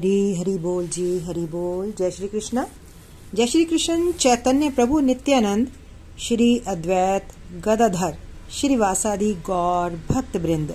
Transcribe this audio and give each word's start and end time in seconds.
हरी 0.00 0.36
हरि 0.36 0.58
बोल 0.58 0.86
जी, 0.86 1.20
हरि 1.20 1.40
बोल। 1.40 1.92
जय 1.98 2.10
श्री 2.10 2.28
कृष्ण। 2.28 2.64
जय 3.34 3.46
श्री 3.46 3.64
कृष्ण, 3.64 4.12
चैतन्य 4.12 4.70
प्रभु 4.70 5.00
नित्यानंद, 5.00 5.68
श्री 6.18 6.62
अद्वैत 6.68 7.28
गदाधर, 7.64 8.16
श्रीवासादि 8.52 9.34
गौर 9.34 10.00
भक्त 10.10 10.36
वृंद 10.36 10.74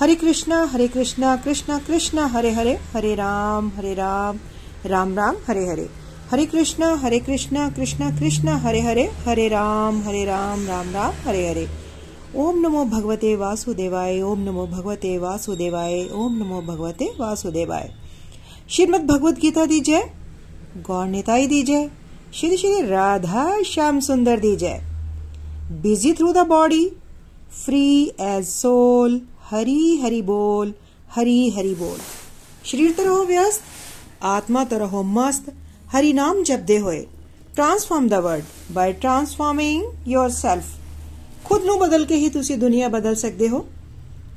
हरे 0.00 0.14
कृष्णा 0.14 0.64
हरे 0.64 0.88
कृष्णा 0.88 1.36
कृष्णा 1.36 1.78
कृष्णा, 1.78 2.26
हरे 2.26 2.50
हरे 2.50 2.78
हरे 2.94 3.14
राम 3.14 3.72
हरे 3.76 3.94
राम 3.94 4.38
राम 4.86 5.14
राम, 5.14 5.36
हरे 5.48 5.66
हरे। 5.66 5.88
हरे 6.30 6.46
कृष्णा 6.46 6.94
हरे 6.94 7.18
कृष्णा 7.18 7.70
कृष्णा 7.70 8.10
कृष्णा, 8.10 8.56
हरे 8.56 8.80
हरे 8.80 9.04
हरे 9.04 9.48
राम 9.48 10.02
हरे 10.02 10.24
राम 10.24 10.66
राम 10.66 10.92
राम, 10.92 11.12
हरे 11.24 11.48
हरे। 11.48 11.68
ओम 12.36 12.60
नमो 12.60 12.84
भगवते 12.84 13.36
वासुदेवाय, 13.36 14.22
ओम 14.22 14.40
नमो 14.40 14.66
भगवते 14.66 15.18
वासुदेवाय, 15.18 16.08
ओम 16.12 16.36
नमो 16.36 16.62
भगवते 16.62 17.04
वासुदेवाय। 17.20 18.01
श्रीमद 18.71 19.05
भगवत 19.07 19.39
गीता 19.39 19.65
दी 19.65 19.79
जय 19.81 20.03
गौर 20.87 21.07
नेताई 21.07 21.47
दी 21.47 21.61
जय 21.63 21.89
श्री 22.33 22.57
श्री 22.57 22.81
राधा 22.87 23.45
श्याम 23.65 23.99
सुंदर 24.07 24.39
दी 24.39 24.55
जय 24.55 24.79
busy 25.81 26.13
through 26.13 26.31
the 26.33 26.45
body 26.47 26.85
free 27.57 27.85
as 28.21 28.45
soul 28.47 29.19
Hari 29.49 29.95
Hari 30.03 30.21
बोल 30.23 30.73
हरी 31.15 31.37
हरि 31.57 31.73
बोल 31.75 31.99
शरीर 32.65 32.91
तो 32.91 33.03
रहो 33.03 33.23
व्यस्त 33.25 33.61
आत्मा 34.27 34.63
तो 34.65 34.77
रहो 34.77 35.03
मस्त 35.11 35.53
हरि 35.93 36.13
नाम 36.13 36.43
जपदे 36.43 36.77
होए 36.79 37.05
transform 37.55 38.09
the 38.09 38.23
world 38.23 38.73
by 38.75 38.91
transforming 39.03 39.83
yourself 40.07 40.75
ਖੁਦ 41.45 41.65
ਨੂੰ 41.65 41.77
ਬਦਲ 41.79 42.05
ਕੇ 42.05 42.15
ਹੀ 42.15 42.29
ਤੁਸੀਂ 42.29 42.57
ਦੁਨੀਆ 42.57 42.87
ਬਦਲ 42.89 43.15
ਸਕਦੇ 43.15 43.47
ਹੋ 43.49 43.65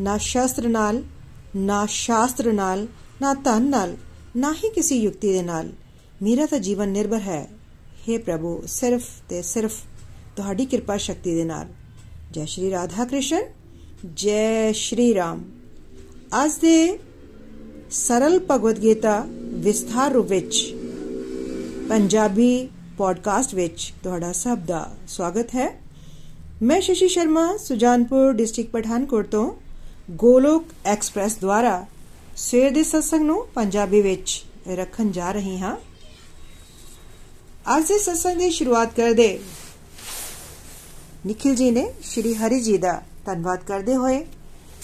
ਨਾ 0.01 0.17
ਸ਼ਸਤਰ 0.19 0.69
ਨਾਲ 0.69 1.03
ਨਾ 1.57 1.85
ਸ਼ਾਸਤਰ 1.87 2.53
ਨਾਲ 2.53 2.87
ਨਾ 3.23 3.33
ਧਨ 3.45 3.69
ਨਾਲ 3.71 3.97
ਨਾ 4.36 4.54
ਹੀ 4.54 4.70
ਕਿਸੇ 4.70 4.96
ਯੁਕਤੀ 4.96 5.32
ਦੇ 5.34 5.42
ਨਾਲ। 5.42 5.70
ਮੇਰਾ 6.22 6.46
ਤਾਂ 6.46 6.60
ਜੀਵਨ 6.60 6.90
ਨਿਰਭਰ 6.90 7.20
ਹੈ। 7.20 7.48
हे 8.02 8.20
ਪ੍ਰਭੂ, 8.20 8.64
ਸਿਰਫ 8.68 9.04
ਤੇ 9.30 9.42
ਸਿਰਫ 9.42 9.74
ਤੁਹਾਡੀ 10.36 10.66
ਕਿਰਪਾ 10.66 10.98
ਸ਼ਕਤੀ 10.98 11.36
ਦੇ 11.36 11.44
ਨਾਲ। 11.44 11.68
ਜੈ 12.32 12.46
ਸ਼੍ਰੀ 12.46 12.72
ਰਾਧਾ 12.72 13.06
ਕ੍ਰਿਸ਼ਨ, 13.06 13.42
ਜੈ 14.16 14.72
ਸ਼੍ਰੀ 14.72 15.14
ਰਾਮ। 15.16 15.44
ਅੱਜ 16.44 16.52
ਦੇ 16.54 17.00
ਸਰਲ 17.92 18.40
ਭਗਵਦ 18.52 18.82
ਗੀਤਾ 18.82 19.26
ਵਿਸਥਾਰ 19.58 20.12
ਰੂਪ 20.12 20.30
ਵਿੱਚ, 20.30 20.76
ਪੰਜਾਬੀ 21.90 22.70
ਪੋਡਕਾਸਟ 22.98 23.56
ਵਿੱਚ 23.56 23.94
ਤੁਹਾਡਾ 24.04 24.32
ਸਭ 24.32 24.58
ਦਾ 24.58 24.96
ਸਵਾਗਤ 25.08 25.56
ਹੈ। 25.56 25.82
ਮੈਂ 26.62 26.82
ਸ਼ਸ਼ੀ 26.82 27.08
ਸ਼ਰਮਾ, 27.08 27.58
ਸੁਜਾਨਪੁਰ 27.58 28.34
ਡਿਸਟ੍ਰਿਕਟ 28.34 28.72
ਪਠਾਨਕੋਟ 28.72 29.28
ਤੋਂ 29.28 29.52
ਗੋਲੋਕ 30.12 30.66
ਐਕਸਪ੍ਰੈਸ 30.86 31.38
ਦੁਆਰਾ 31.38 31.86
ਸਵੇਰ 32.36 32.72
ਦੇ 32.72 32.84
ਸਤਸੰਗ 32.84 33.22
ਨੂੰ 33.22 33.48
ਪੰਜਾਬੀ 33.48 34.02
ਵਿੱਚ 34.02 34.44
ਰੱਖਣ 34.68 35.12
ਜਾ 35.12 35.32
ਰਹੀ 35.32 35.58
ਹਾਂ। 35.60 35.76
ਅੱਜ 37.78 37.84
ਦੇ 37.84 37.98
ਸਤਸੰਗ 38.00 38.40
ਦੀ 38.40 38.50
ਸ਼ੁਰੂਆਤ 38.50 38.96
ਕਰਦੇ 38.96 39.40
ਨikhil 41.28 41.54
ji 41.54 41.72
ਨੇ 41.72 41.94
ਸ਼੍ਰੀ 42.04 42.34
ਹਰੀ 42.34 42.60
ਜੀ 42.62 42.78
ਦਾ 42.78 43.02
ਧੰਨਵਾਦ 43.26 43.64
ਕਰਦੇ 43.64 43.96
ਹੋਏ 43.96 44.18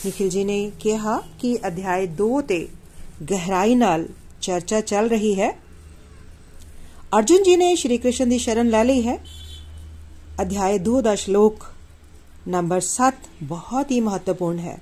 ਨikhil 0.06 0.28
ji 0.28 0.46
ਨੇ 0.46 0.72
ਕਿਹਾ 0.80 1.24
ਕਿ 1.40 1.58
ਅਧਿਆਇ 1.68 2.08
2 2.22 2.42
ਤੇ 2.42 2.68
ਗਹਿਰਾਈ 3.32 3.76
ਨਾਲ 3.76 4.08
ਚਰਚਾ 4.42 4.82
ਚੱਲ 4.82 5.10
ਰਹੀ 5.10 5.42
ਹੈ। 5.42 5.52
ਅਰਜੁਨ 7.18 7.44
ਜੀ 7.44 7.56
ਨੇ 7.56 7.76
ਸ਼੍ਰੀ 7.76 7.98
ਕ੍ਰਿਸ਼ਨ 7.98 8.30
ਦੀ 8.30 8.38
ਸ਼ਰਨ 8.38 8.70
ਲੈ 8.70 8.84
ਲਈ 8.84 9.08
ਹੈ। 9.08 9.18
ਅਧਿਆਇ 10.42 10.80
2 10.80 11.02
ਦਾ 11.02 11.16
ਸ਼ਲੋਕ 11.16 11.66
ਨੰਬਰ 12.48 12.80
7 12.80 13.14
ਬਹੁਤ 13.44 13.92
ਹੀ 13.92 14.00
ਮਹੱਤਵਪੂਰਨ 14.02 14.60
ਹੈ। 14.60 14.80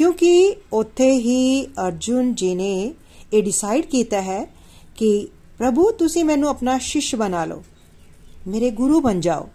ਕਿਉਂਕਿ 0.00 0.56
ਉੱਥੇ 0.72 1.12
ਹੀ 1.12 1.66
ਅਰਜੁਨ 1.66 2.34
ਜੀ 2.34 2.54
ਨੇ 2.54 2.94
ਇਹ 3.32 3.42
ਡਿਸਾਈਡ 3.42 3.86
ਕੀਤਾ 3.86 4.22
ਹੈ 4.22 4.54
ਕਿ 4.96 5.28
ਪ੍ਰਭੂ, 5.58 5.90
ਤੁਸੀਂ 5.90 6.24
ਮੈਨੂੰ 6.24 6.48
ਆਪਣਾ 6.48 6.78
ਸ਼ਿਸ਼ 6.78 7.14
ਬਣਾ 7.14 7.44
ਲਓ, 7.44 7.64
ਮੇਰੇ 8.46 8.70
ਗੁਰੂ 8.70 9.00
ਬਣ 9.00 9.20
ਜਾਓ। 9.20 9.48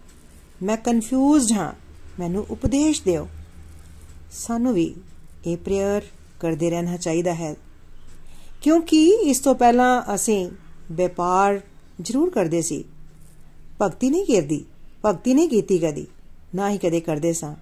ਮੈਂ 0.63 0.77
ਕਨਫਿਊਜ਼ਡ 0.77 1.51
ਹਾਂ, 1.51 1.73
ਮੈਨੂੰ 2.19 2.45
ਉਪਦੇਸ਼ 2.49 3.01
ਦਿਓ। 3.03 3.27
ਸਾਨੂੰ 4.31 4.73
ਵੀ 4.73 4.95
ਇਹ 5.47 5.57
ਪ੍ਰੇਅਰ 5.57 6.01
ਕਰਦੇ 6.39 6.69
ਰਹਿਣਾ 6.69 6.97
ਚਾਹੀਦਾ 6.97 7.33
ਹੈ। 7.33 7.55
ਕਿਉਂਕਿ 8.61 9.05
ਇਸ 9.07 9.39
ਤੋਂ 9.39 9.55
ਪਹਿਲਾਂ 9.55 10.15
ਅਸੀਂ 10.15 10.49
ਵਪਾਰ 10.91 11.61
ਜ਼ਰੂਰ 12.01 12.29
ਕਰਦੇ 12.29 12.61
ਸੀ। 12.61 12.83
ਭਗਤੀ 13.81 14.09
ਨਹੀਂ 14.09 14.25
ਕਰਦੀ, 14.25 14.65
ਭਗਤੀ 15.05 15.33
ਨਹੀਂ 15.33 15.49
ਕੀਤੀ 15.49 15.79
ਕਦੀ, 15.79 16.07
ਨਾ 16.55 16.69
ਹੀ 16.69 16.77
ਕਦੇ 16.77 16.99
ਕਰਦੇ 16.99 17.33
ਸਾਂ। 17.33 17.55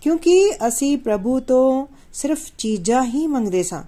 ਕਿਉਂਕਿ 0.00 0.52
ਅਸੀਂ 0.68 0.96
ਪ੍ਰਭੂ 0.98 1.38
ਤੋਂ 1.40 1.86
ਸਿਰਫ 2.12 2.40
ਚੀਜ਼ਾਂ 2.58 3.04
ਹੀ 3.04 3.26
ਮੰਗਦੇ 3.26 3.62
ਸਾਂ, 3.62 3.82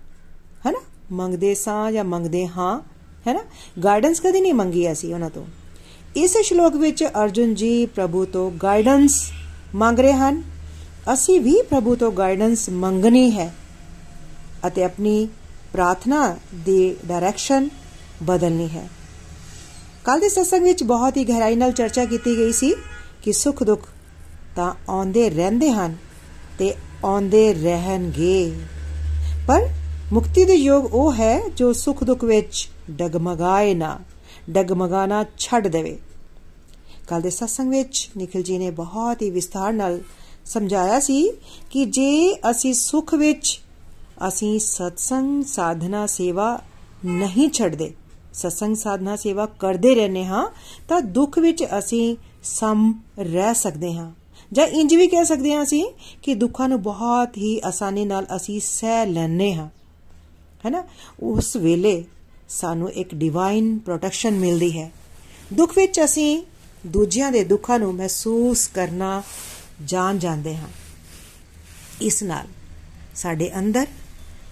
ਹੈਨਾ? 0.67 0.81
ਮੰਗਦੇ 1.13 1.55
ਸਾਂ 1.55 1.93
ਜਾਂ 1.93 2.05
ਮੰਗਦੇ 2.05 2.47
ਹਾਂ, 2.47 2.81
ਹੈਨਾ? 3.27 3.41
ਗਾਈਡੈਂਸ 3.85 4.21
ਕਦੀ 4.21 4.41
ਨਹੀਂ 4.41 4.55
ਮੰਗੀ 4.55 4.91
ਅਸੀਂ 4.93 5.15
ਉਹਨਾਂ 5.15 5.31
ਤੋਂ। 5.31 5.45
ਇਸ 6.17 6.37
ਸ਼ਲੋਕ 6.39 6.77
ਵਿੱਚ 6.77 7.05
ਅਰਜੁਨ 7.05 7.55
ਜੀ 7.55 7.87
ਪ੍ਰਭੂ 7.87 8.25
ਤੋਂ 8.25 8.51
ਗਾਈਡੈਂਸ 8.51 9.23
ਮੰਗ 9.75 10.01
ਰਹੇ 10.01 10.13
ਹਨ। 10.13 10.43
ਅਸੀਂ 11.13 11.41
ਵੀ 11.41 11.63
ਪ੍ਰਭੂ 11.63 11.95
ਤੋਂ 11.97 12.13
ਗਾਈਡੈਂਸ 12.13 12.69
ਮੰਗਣੀ 12.69 13.31
ਹੈ 13.31 13.55
ਅਤੇ 14.67 14.85
ਆਪਣੀ 14.85 15.29
ਪ੍ਰਾਰਥਨਾ 15.73 16.37
ਦੀ 16.55 16.97
ਡਾਇਰੈਕਸ਼ਨ 17.07 17.69
ਬਦਲਣੀ 18.23 18.69
ਹੈ। 18.69 18.89
ਕੱਲ 20.05 20.21
ਦੇ 20.21 20.29
ਸਤਸੰਗ 20.29 20.63
ਵਿੱਚ 20.63 20.83
ਬਹੁਤ 20.83 21.17
ਹੀ 21.17 21.25
ਗਹਿਰਾਈ 21.25 21.57
ਨਾਲ 21.57 21.73
ਚਰਚਾ 21.73 22.05
ਕੀਤੀ 22.05 22.37
ਗਈ 22.37 22.53
ਸੀ 22.53 22.75
ਕਿ 23.23 23.33
ਸੁੱਖ 23.33 23.63
ਦੁੱਖ 23.63 23.89
ਤਾਂ 24.57 24.75
ਆਉਂਦੇ 24.89 25.31
ਰਹਿੰਦੇ 25.31 25.71
ਹਨ 25.71 25.97
ਤੇ 26.59 26.75
ਆਉਂਦੇ 27.05 27.55
ਰਹਿਣਗੇ। 27.55 28.59
ਪਰ 29.49 29.69
ਮੁਕਤੀ 30.13 30.45
ਦੇ 30.45 30.55
ਯੋਗ 30.55 30.95
ਉਹ 30.95 31.13
ਹੈ 31.15 31.49
ਜੋ 31.49 31.73
ਸੁਖ 31.73 32.05
ਦੁੱਖ 32.05 32.25
ਵਿੱਚ 32.25 32.69
ਡਗਮਗਾਏ 32.91 33.75
ਨਾ 33.75 33.99
ਡਗਮਗਾਣਾ 34.51 35.25
ਛੱਡ 35.39 35.69
ਦੇਵੇ। 35.69 35.99
ਕੱਲ 37.09 37.21
ਦੇ 37.21 37.31
ਸਤਸੰਗ 37.31 37.71
ਵਿੱਚ 37.71 38.11
ਨikhil 38.19 38.45
ji 38.53 38.59
ਨੇ 38.59 38.71
ਬਹੁਤ 38.71 39.23
ਹੀ 39.23 39.31
ਵਿਸਥਾਰ 39.31 39.73
ਨਾਲ 39.73 40.01
ਸਮਝਾਇਆ 40.45 41.01
ਸੀ 41.01 41.33
ਕਿ 41.71 41.85
ਜੇ 41.85 42.41
ਅਸੀਂ 42.51 42.75
ਸੁਖ 42.75 43.15
ਵਿੱਚ 43.15 43.61
ਅਸੀਂ 44.29 44.61
ਸਤਸੰਗ 44.61 45.45
ਸਾਧਨਾ 45.45 46.07
ਸੇਵਾ 46.07 46.63
ਨਹੀਂ 47.05 47.51
ਛੱਡਦੇ, 47.51 47.95
ਸਤਸੰਗ 48.33 48.77
ਸਾਧਨਾ 48.77 49.17
ਸੇਵਾ 49.17 49.47
ਕਰਦੇ 49.47 49.95
ਰਹਿੰਦੇ 49.95 50.25
ਹਾਂ, 50.25 50.49
ਤਾਂ 50.89 51.01
ਦੁੱਖ 51.01 51.39
ਵਿੱਚ 51.39 51.65
ਅਸੀਂ 51.65 52.17
ਸਮ 52.45 53.01
ਰਹਿ 53.19 53.55
ਸਕਦੇ 53.55 53.95
ਹਾਂ। 53.95 54.13
ਜਾਂ 54.53 54.67
ਇੰਜ 54.67 54.95
ਵੀ 54.95 55.09
ਕਹਿ 55.09 55.25
ਸਕਦੇ 55.25 55.55
ਹਾਂ 55.55 55.63
ਅਸੀਂ 55.63 55.93
ਕਿ 56.23 56.35
ਦੁੱਖਾਂ 56.35 56.69
ਨੂੰ 56.69 56.83
ਬਹੁਤ 56.83 57.37
ਹੀ 57.37 57.61
ਆਸਾਨੀ 57.65 58.05
ਨਾਲ 58.05 58.27
ਅਸੀਂ 58.37 58.61
ਸਹਿ 58.61 59.07
ਲੈਣੇ 59.07 59.55
ਹਾਂ। 59.55 59.69
ਹੈਨਾ? 60.67 60.85
ਉਸ 61.21 61.57
ਵੇਲੇ 61.57 62.05
ਸਾਨੂੰ 62.49 62.93
ਇੱਕ 62.93 63.15
ਡਿਵਾਈਨ 63.15 63.79
ਪ੍ਰੋਟੈਕਸ਼ਨ 63.79 64.31
ਮਿਲਦੀ 64.31 64.79
ਹੈ। 64.79 64.93
ਦੁੱਖ 65.53 65.73
ਵਿੱਚ 65.77 66.05
ਅਸੀਂ 66.05 66.43
ਦੂਜਿਆਂ 66.87 67.33
ਦੇ 67.33 67.45
ਦੁੱਖਾਂ 67.45 67.79
ਨੂੰ 67.79 67.95
ਮਹਿਸੂਸ 67.95 68.67
ਕਰਨਾ 68.67 69.23
ਜਾਣ 69.85 70.19
ਜਾਂਦੇ 70.19 70.57
ਹਾਂ। 70.57 70.69
ਇਸ 72.01 72.23
ਨਾਲ 72.23 72.47
ਸਾਡੇ 73.15 73.51
ਅੰਦਰ 73.59 73.87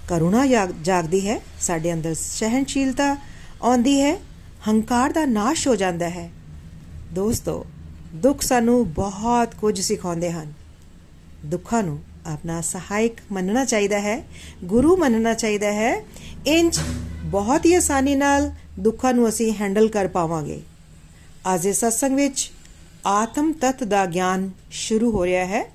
ਕਰੁਣਾ 0.08 0.46
ਜਾਗਦੀ 0.82 1.28
ਹੈ, 1.28 1.40
ਸਾਡੇ 1.60 1.92
ਅੰਦਰ 1.92 2.14
ਸਹਿਨਸ਼ੀਲਤਾ 2.14 3.16
ਆਉਂਦੀ 3.62 4.00
ਹੈ, 4.00 4.16
ਹੰਕਾਰ 4.68 5.12
ਦਾ 5.12 5.26
ਨਾਸ਼ 5.26 5.68
ਹੋ 5.68 5.76
ਜਾਂਦਾ 5.76 6.08
ਹੈ। 6.08 6.32
ਦੋਸਤੋ 7.12 7.66
ਦੁੱਖ 8.14 8.42
ਸਾਨੂੰ 8.42 8.92
ਬਹੁਤ 8.92 9.54
ਕੁਝ 9.54 9.80
ਸਿਖਾਉਂਦੇ 9.80 10.32
ਹਨ। 10.32 10.52
ਦੁੱਖਾਂ 11.44 11.82
ਨੂੰ 11.82 12.02
ਆਪਣਾ 12.26 12.60
ਸਹਾਇਕ 12.60 13.12
ਮੰਨਣਾ 13.32 13.64
ਚਾਹੀਦਾ 13.64 14.00
ਹੈ, 14.00 14.24
ਗੁਰੂ 14.64 14.96
ਮੰਨਣਾ 14.96 15.34
ਚਾਹੀਦਾ 15.34 15.72
ਹੈ। 15.72 16.04
ਇੰਜ 16.46 16.80
ਬਹੁਤ 17.24 17.66
ਹੀ 17.66 17.74
ਆਸਾਨੀ 17.74 18.14
ਨਾਲ 18.14 18.50
ਦੁੱਖਾਂ 18.80 19.14
ਨੂੰ 19.14 19.28
ਅਸੀਂ 19.28 19.52
ਹੈਂਡਲ 19.60 19.88
ਕਰ 19.88 20.08
ਪਾਵਾਂਗੇ। 20.08 20.60
ਅੱਜ 21.54 21.62
ਦੇ 21.62 21.72
ਸਤਸੰਗ 21.72 22.16
ਵਿੱਚ 22.16 22.50
ਆਤਮ 23.06 23.52
ਤਤ 23.52 23.84
ਦਾ 23.84 24.06
ਗਿਆਨ 24.06 24.50
ਸ਼ੁਰੂ 24.70 25.10
ਹੋ 25.10 25.26
ਰਿਹਾ 25.26 25.46
ਹੈ। 25.46 25.72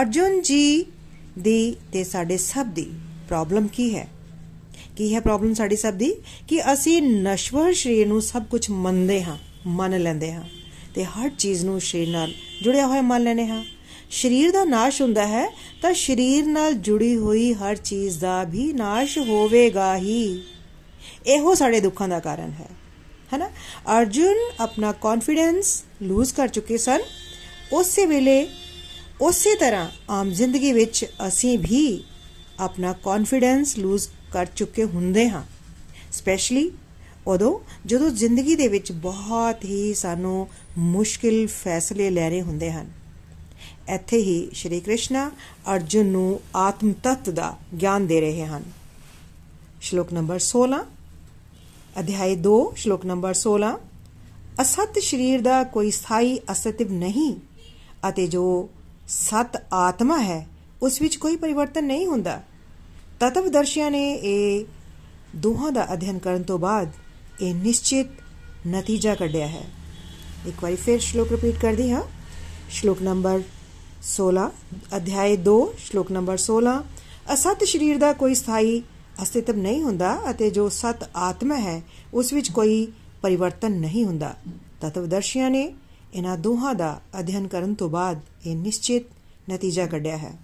ਅਰਜੁਨ 0.00 0.42
ਜੀ 0.42 0.86
ਦੀ 1.38 1.76
ਤੇ 1.92 2.04
ਸਾਡੇ 2.04 2.36
ਸਭ 2.36 2.66
ਦੀ 2.66 2.92
ਪ੍ਰੋਬਲਮ 3.28 3.68
ਕੀ 3.68 3.94
ਹੈ? 3.94 4.08
ਕੀ 4.96 5.14
ਹੈ 5.14 5.20
ਪ੍ਰੋਬਲਮ 5.20 5.54
ਸਾਡੀ 5.54 5.76
ਸਭ 5.76 5.94
ਦੀ? 5.94 6.14
ਕਿ 6.48 6.72
ਅਸੀਂ 6.72 7.02
ਨਸ਼ਵਰ 7.02 7.74
ਸਰੀਰ 7.74 8.08
ਨੂੰ 8.08 8.22
ਸਭ 8.22 8.42
ਕੁਝ 8.42 8.70
ਮੰਨਦੇ 8.70 9.24
ਹਾਂ, 9.24 9.36
ਮੰਨ 9.66 10.02
ਲੈਂਦੇ 10.02 10.32
ਹਾਂ। 10.32 10.61
ਤੇ 10.94 11.04
ਹਰ 11.04 11.28
ਚੀਜ਼ 11.28 11.64
ਨੂੰ 11.64 11.80
ਸਰੀਰ 11.80 12.08
ਨਾਲ 12.08 12.32
ਜੁੜਿਆ 12.62 12.86
ਹੋਇਆ 12.86 13.02
ਮੰਨ 13.02 13.22
ਲੈਨੇ 13.22 13.46
ਹਾਂ। 13.46 13.64
ਸਰੀਰ 14.10 14.50
ਦਾ 14.50 14.64
ਨਾਸ਼ 14.64 15.02
ਹੁੰਦਾ 15.02 15.26
ਹੈ 15.26 15.48
ਤਾਂ 15.82 15.94
ਸਰੀਰ 15.94 16.46
ਨਾਲ 16.46 16.72
ਜੁੜੀ 16.72 17.16
ਹੋਈ 17.16 17.52
ਹਰ 17.52 17.76
ਚੀਜ਼ 17.76 18.18
ਦਾ 18.18 18.44
ਵੀ 18.44 18.72
ਨਾਸ਼ 18.72 19.18
ਹੋਵੇਗਾ 19.18 19.96
ਹੀ। 19.96 20.42
ਇਹੋ 21.26 21.54
ਸਾਡੇ 21.54 21.80
ਦੁੱਖਾਂ 21.80 22.08
ਦਾ 22.08 22.20
ਕਾਰਨ 22.20 22.50
ਹੈ। 22.50 22.68
ਹੈਨਾ? 23.32 23.50
ਅਰਜੁਨ 23.98 24.36
ਆਪਣਾ 24.60 24.92
ਕੌਨਫੀਡੈਂਸ 24.92 25.84
ਲੂਜ਼ 26.02 26.34
ਕਰ 26.34 26.48
ਚੁੱਕੇ 26.48 26.78
ਸਨ। 26.78 27.00
ਉਸੇ 27.72 28.06
ਵੇਲੇ, 28.06 28.48
ਉਸੇ 29.20 29.54
ਤਰ੍ਹਾਂ 29.54 29.90
ਆਮ 30.10 30.30
ਜ਼ਿੰਦਗੀ 30.30 30.72
ਵਿੱਚ 30.72 31.04
ਅਸੀਂ 31.28 31.58
ਵੀ 31.58 32.04
ਆਪਣਾ 32.60 32.92
ਕੌਨਫੀਡੈਂਸ 32.92 33.78
ਲੂਜ਼ 33.78 34.08
ਕਰ 34.32 34.46
ਚੁੱਕੇ 34.46 34.84
ਹੁੰਦੇ 34.84 35.30
ਹਾਂ। 35.30 35.42
ਸਪੈਸ਼ਲੀ 36.12 36.70
ਉਦੋਂ 37.26 37.58
ਜਦੋਂ 37.86 38.10
ਜ਼ਿੰਦਗੀ 38.10 38.54
ਦੇ 38.56 38.68
ਵਿੱਚ 38.68 38.92
ਬਹੁਤ 38.92 39.64
ਹੀ 39.64 39.94
ਸਾਨੂੰ 39.94 40.48
ਮੁਸ਼ਕਿਲ 40.78 41.46
ਫੈਸਲੇ 41.46 42.10
ਲੈਣੇ 42.10 42.42
ਹੁੰਦੇ 42.42 42.72
ਹਨ। 42.72 42.90
ਇੱਥੇ 43.88 44.16
ਹੀ 44.16 44.50
ਸ਼੍ਰੀ 44.52 44.80
ਕ੍ਰਿਸ਼ਨ 44.80 45.30
ਅਰਜੁਨ 45.74 46.06
ਨੂੰ 46.06 46.40
ਆਤਮ 46.56 46.92
ਤਤ 46.92 47.30
ਦਾ 47.30 47.56
ਗਿਆਨ 47.80 48.06
ਦੇ 48.06 48.20
ਰਹੇ 48.20 48.46
ਹਨ। 48.46 48.62
ਸ਼ਲੋਕ 49.80 50.12
ਨੰਬਰ 50.12 50.38
16 50.38 50.84
ਅਧਿਆਇ 51.98 52.36
2 52.36 52.72
ਸ਼ਲੋਕ 52.76 53.06
ਨੰਬਰ 53.06 53.34
16 53.34 53.72
ਅਸਤ 54.60 54.98
ਸਰੀਰ 54.98 55.40
ਦਾ 55.40 55.64
ਕੋਈ 55.64 55.90
ਸਥਾਈ 55.90 56.38
ਅਸਤਿਵ 56.52 56.92
ਨਹੀਂ 56.92 57.34
ਅਤੇ 58.08 58.26
ਜੋ 58.26 58.68
ਸਤ 59.08 59.62
ਆਤਮਾ 59.72 60.18
ਹੈ, 60.18 60.46
ਉਸ 60.82 61.02
ਵਿੱਚ 61.02 61.16
ਕੋਈ 61.16 61.36
ਪਰਿਵਰਤਨ 61.36 61.84
ਨਹੀਂ 61.84 62.06
ਹੁੰਦਾ। 62.06 62.42
ਤਤਵਦਰਸ਼ੀਆਂ 63.20 63.90
ਨੇ 63.90 64.12
ਇਹ 64.12 64.64
ਦੋਹਾਂ 65.36 65.72
ਦਾ 65.72 65.92
ਅਧਿਐਨ 65.92 66.18
ਕਰਨ 66.18 66.42
ਤੋਂ 66.42 66.58
ਬਾਅਦ 66.58 66.88
ਇਹ 67.42 67.54
ਨਿਸ਼ਚਿਤ 67.54 68.06
ਨਤੀਜਾ 68.68 69.14
ਕੱਢਿਆ 69.14 69.46
ਹੈ। 69.46 69.62
ਇੱਕ 70.46 70.62
ਵਾਰੀ 70.62 70.76
ਫਿਰ 70.76 70.98
ਸ਼ਲੋਕ 70.98 71.30
ਰਿਪੀਟ 71.30 71.58
ਕਰਦੀ 71.58 71.90
ਹਾਂ। 71.90 72.02
ਸ਼ਲੋਕ 72.70 73.02
ਨੰਬਰ 73.02 73.42
16 74.02 74.50
ਅਧਿਆਇ 74.96 75.36
2 75.36 75.72
ਸ਼ਲੋਕ 75.78 76.12
ਨੰਬਰ 76.12 76.36
16 76.36 76.84
ਅਸਤ 77.34 77.64
ਸਰੀਰ 77.64 77.98
ਦਾ 77.98 78.12
ਕੋਈ 78.12 78.34
ਸਥਾਈ 78.34 78.82
ਅਸਤਿਤਵ 79.22 79.56
ਨਹੀਂ 79.56 79.82
ਹੁੰਦਾ 79.82 80.18
ਅਤੇ 80.30 80.50
ਜੋ 80.50 80.68
ਸਤ 80.68 81.10
ਆਤਮਾ 81.16 81.58
ਹੈ, 81.58 81.82
ਉਸ 82.14 82.32
ਵਿੱਚ 82.32 82.50
ਕੋਈ 82.50 82.92
ਪਰਿਵਰਤਨ 83.22 83.72
ਨਹੀਂ 83.72 84.04
ਹੁੰਦਾ। 84.04 84.36
ਤਤਵਦਰਸ਼ੀਆਂ 84.80 85.50
ਨੇ 85.50 85.74
ਇਹਨਾਂ 86.14 86.38
ਦੋਹਾਂ 86.38 86.74
ਦਾ 86.74 87.00
ਅਧਿਐਨ 87.18 87.48
ਕਰਨ 87.48 87.74
ਤੋਂ 87.74 87.90
ਬਾਅਦ 87.90 88.20
ਇਹ 88.46 88.56
ਨਿਸ਼ਚਿਤ 88.56 89.02
ਨਤੀਜਾ 89.50 89.86
ਕੱਢਿਆ 89.86 90.16
ਹੈ। 90.16 90.38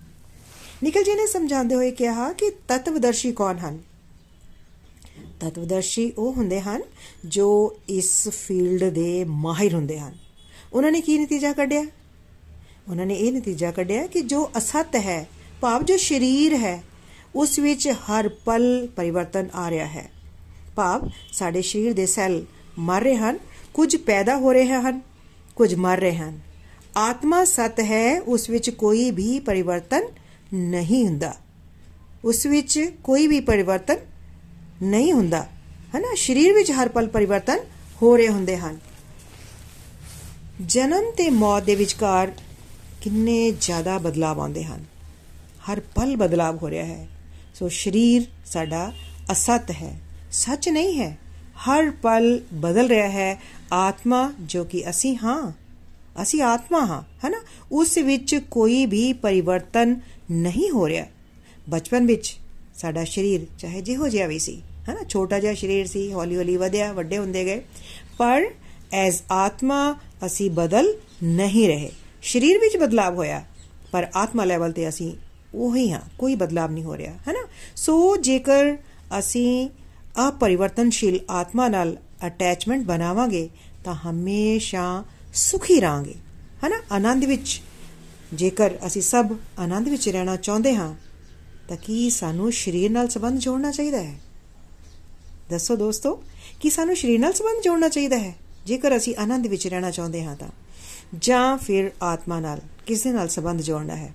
ਨਿਕਲ 0.82 1.02
ਜੀ 1.02 1.14
ਨੇ 1.14 1.26
ਸਮਝਾਉਂਦੇ 1.26 1.74
ਹੋਏ 1.74 1.90
ਕਿਹਾ 1.90 2.32
ਕਿ 2.32 2.50
ਤਤਵਦਰਸ਼ੀ 2.68 3.32
ਕੌਣ 3.32 3.58
ਹਨ? 3.58 3.87
ਤਤਵਦਰਸ਼ੀ 5.40 6.12
ਉਹ 6.18 6.32
ਹੁੰਦੇ 6.32 6.60
ਹਨ 6.60 6.82
ਜੋ 7.24 7.76
ਇਸ 7.88 8.28
ਫੀਲਡ 8.28 8.84
ਦੇ 8.84 9.24
ਮਾਹਿਰ 9.24 9.74
ਹੁੰਦੇ 9.74 9.98
ਹਨ। 9.98 10.14
ਉਹਨਾਂ 10.72 10.92
ਨੇ 10.92 11.00
ਕੀ 11.00 11.18
ਨਤੀਜਾ 11.18 11.52
ਕੱਢਿਆ? 11.52 11.84
ਉਹਨਾਂ 12.90 13.06
ਨੇ 13.06 13.14
ਇਹ 13.14 13.32
ਨਤੀਜਾ 13.32 13.70
ਕੱਢਿਆ 13.70 14.06
ਕਿ 14.06 14.20
ਜੋ 14.20 14.50
ਅਸਤ 14.58 14.96
ਹੈ, 14.96 15.28
ਭਾਵ 15.60 15.82
ਜੋ 15.82 15.96
ਸਰੀਰ 15.96 16.54
ਹੈ, 16.54 16.82
ਉਸ 17.34 17.58
ਵਿੱਚ 17.58 17.88
ਹਰ 17.88 18.28
ਪਲ 18.28 18.88
ਪਰਿਵਰਤਨ 18.96 19.48
ਆ 19.54 19.70
ਰਿਹਾ 19.70 19.86
ਹੈ। 19.86 20.10
ਭਾਵ 20.76 21.10
ਸਾਡੇ 21.32 21.62
ਸਰੀਰ 21.62 21.92
ਦੇ 21.92 22.06
ਸੈੱਲ 22.06 22.44
ਮਰ 22.78 23.02
ਰਹੇ 23.02 23.16
ਹਨ, 23.16 23.38
ਕੁਝ 23.74 23.96
ਪੈਦਾ 23.96 24.36
ਹੋ 24.36 24.52
ਰਹੇ 24.52 24.66
ਹਨ, 24.66 25.00
ਕੁਝ 25.56 25.74
ਮਰ 25.74 25.98
ਰਹੇ 25.98 26.16
ਹਨ। 26.16 26.40
ਆਤਮਾ 26.96 27.44
ਸਤ 27.44 27.80
ਹੈ, 27.80 28.20
ਉਸ 28.20 28.50
ਵਿੱਚ 28.50 28.70
ਕੋਈ 28.70 29.10
ਵੀ 29.10 29.40
ਪਰਿਵਰਤਨ 29.40 30.02
ਨਹੀਂ 30.54 31.06
ਹੁੰਦਾ। 31.06 31.34
ਉਸ 32.24 32.46
ਵਿੱਚ 32.46 32.90
ਕੋਈ 33.04 33.26
ਵੀ 33.26 33.40
ਪਰਿਵਰਤਨ 33.40 33.96
ਨਹੀਂ 34.82 35.12
ਹੁੰਦਾ। 35.12 35.46
ਹਨਾ? 35.96 36.14
ਸਰੀਰ 36.16 36.52
ਵਿੱਚ 36.52 36.72
ਹਰ 36.72 36.88
ਪਲ 36.88 37.08
ਪਰਿਵਰਤਨ 37.08 37.58
ਹੋ 38.02 38.16
ਰਹੇ 38.16 38.28
ਹੁੰਦੇ 38.28 38.56
ਹਨ। 38.56 38.78
ਜਨਮ 40.66 41.10
ਤੇ 41.16 41.30
ਮੌਤ 41.30 41.62
ਦੇ 41.62 41.74
ਵਿਚਕਾਰ 41.74 42.32
ਕਿੰਨੇ 43.00 43.50
ਜ਼ਿਆਦਾ 43.50 43.98
ਬਦਲਾਅ 43.98 44.34
ਆਉਂਦੇ 44.34 44.64
ਹਨ। 44.64 44.84
ਹਰ 45.72 45.80
ਪਲ 45.80 46.16
ਬਦਲਾਅ 46.16 46.52
ਹੋ 46.52 46.70
ਰਿਹਾ 46.70 46.84
ਹੈ। 46.84 47.08
ਸੋ 47.54 47.68
ਸਰੀਰ 47.68 48.26
ਸਾਡਾ 48.46 48.92
ਅਸਤ 49.32 49.70
ਹੈ। 49.70 50.00
ਸੱਚ 50.32 50.68
ਨਹੀਂ 50.68 51.00
ਹੈ। 51.00 51.18
ਹਰ 51.58 51.90
ਪਲ 51.90 52.40
ਬਦਲ 52.54 52.88
ਰਿਹਾ 52.88 53.08
ਹੈ। 53.08 53.42
ਆਤਮਾ 53.72 54.32
ਜੋ 54.40 54.64
ਕਿ 54.64 54.90
ਅਸੀਂ 54.90 55.16
ਹਾਂ, 55.16 55.52
ਅਸੀਂ 56.22 56.42
ਆਤਮਾ 56.42 56.86
ਹਾਂ, 56.86 57.02
ਹੈਨਾ? 57.24 57.38
ਉਸ 57.72 57.98
ਵਿੱਚ 57.98 58.40
ਕੋਈ 58.50 58.86
ਵੀ 58.86 59.12
ਪਰਿਵਰਤਨ 59.12 60.00
ਨਹੀਂ 60.30 60.70
ਹੋ 60.70 60.88
ਰਿਹਾ। 60.88 61.06
ਬਚਪਨ 61.68 62.06
ਵਿੱਚ 62.06 62.36
ਸਾਡਾ 62.74 63.04
ਸਰੀਰ 63.04 63.46
ਚਾਹੇ 63.58 63.80
ਜਿਹੋ 63.80 64.08
ਜਿਹਾ 64.08 64.26
ਵੀ 64.26 64.38
ਸੀ 64.38 64.62
ਹੈਨਾ 64.88 65.02
ਛੋਟਾ 65.04 65.38
ਜਿਹਾ 65.40 65.54
ਸਰੀਰ 65.54 65.86
ਸੀ, 65.86 66.12
ਹੌਲੀ 66.12 66.36
ਹੌਲੀ 66.36 66.56
ਵਧਿਆ, 66.56 66.92
ਵੱਡੇ 66.92 67.18
ਹੁੰਦੇ 67.18 67.44
ਗਏ। 67.44 67.60
ਪਰ 68.18 68.50
ਐਜ਼ 68.92 69.20
ਆਤਮਾ 69.30 69.94
ਅਸੀਂ 70.26 70.50
ਬਦਲ 70.50 70.94
ਨਹੀਂ 71.22 71.66
ਰਹੇ। 71.68 71.90
ਸਰੀਰ 72.22 72.58
ਵਿੱਚ 72.58 72.76
ਬਦਲਾਅ 72.76 73.14
ਹੋਇਆ, 73.14 73.44
ਪਰ 73.92 74.06
ਆਤਮਾ 74.16 74.44
ਲੈਵਲ 74.44 74.72
ਤੇ 74.72 74.88
ਅਸੀਂ 74.88 75.12
ਉਹੀ 75.54 75.90
ਹਾਂ, 75.92 76.00
ਕੋਈ 76.18 76.34
ਬਦਲਾਅ 76.34 76.68
ਨਹੀਂ 76.68 76.84
ਹੋ 76.84 76.96
ਰਿਹਾ 76.96 77.12
ਹੈਨਾ 77.28 77.46
ਸੋ 77.76 78.16
ਜੇਕਰ 78.16 78.76
ਅਸੀਂ 79.18 79.68
ਅਪਰਿਵਰਤਨਸ਼ੀਲ 80.28 81.18
ਆਤਮਾ 81.30 81.68
ਨਾਲ 81.68 81.96
ਅਟੈਚਮੈਂਟ 82.26 82.84
ਬਣਾਵਾਂਗੇ, 82.84 83.48
ਤਾਂ 83.84 83.94
ਹਮੇਸ਼ਾ 83.94 85.04
ਸੁਖੀ 85.34 85.80
ਰਾਂਗੇ 85.80 86.14
ਹੈਨਾ 86.64 86.76
ਆਨੰਦ 86.92 87.24
ਵਿੱਚ, 87.24 87.60
ਜੇਕਰ 88.34 88.70
ਅਸੀਂ 88.86 89.02
ਸਭ 89.02 89.32
ਆਨੰਦ 89.58 89.88
ਵਿੱਚ 89.88 90.08
ਰਹਿਣਾ 90.08 90.36
ਚਾਹੁੰਦੇ 90.36 90.74
ਹਾਂ, 90.74 90.94
ਤਾਂ 91.68 91.76
ਕੀ 91.76 92.08
ਸਾਨੂੰ 92.10 92.52
ਸਰੀਰ 92.52 92.90
ਨਾਲ 92.90 93.08
ਸੰਬੰਧ 93.08 93.40
ਜੋੜਨਾ 93.40 93.70
ਚਾਹੀਦਾ 93.70 93.98
ਹੈ? 93.98 94.14
ਦੱਸੋ 95.50 95.76
ਦੋਸਤੋ, 95.76 96.22
ਕੀ 96.60 96.70
ਸਾਨੂੰ 96.70 96.96
ਸਰੀਰ 96.96 97.20
ਨਾਲ 97.20 97.32
ਸੰਬੰਧ 97.32 97.62
ਜੋੜਨਾ 97.62 97.88
ਚਾਹੀਦਾ 97.88 98.18
ਹੈ? 98.18 98.34
ਜੇਕਰ 98.66 98.96
ਅਸੀਂ 98.96 99.14
ਆਨੰਦ 99.18 99.46
ਵਿੱਚ 99.46 99.66
ਰਹਿਣਾ 99.66 99.90
ਚਾਹੁੰਦੇ 99.90 100.24
ਹਾਂ 100.24 100.36
ਤਾਂ। 100.36 100.48
ਜਾਂ 101.18 101.58
ਫਿਰ 101.58 101.90
ਆਤਮਾ 102.02 102.40
ਨਾਲ, 102.40 102.60
ਕਿਸ 102.86 103.02
ਦੇ 103.02 103.10
ਨਾਲ 103.10 103.28
ਸੰਬੰਧ 103.28 103.60
ਜੋੜਨਾ 103.60 103.96
ਹੈ? 103.96 104.14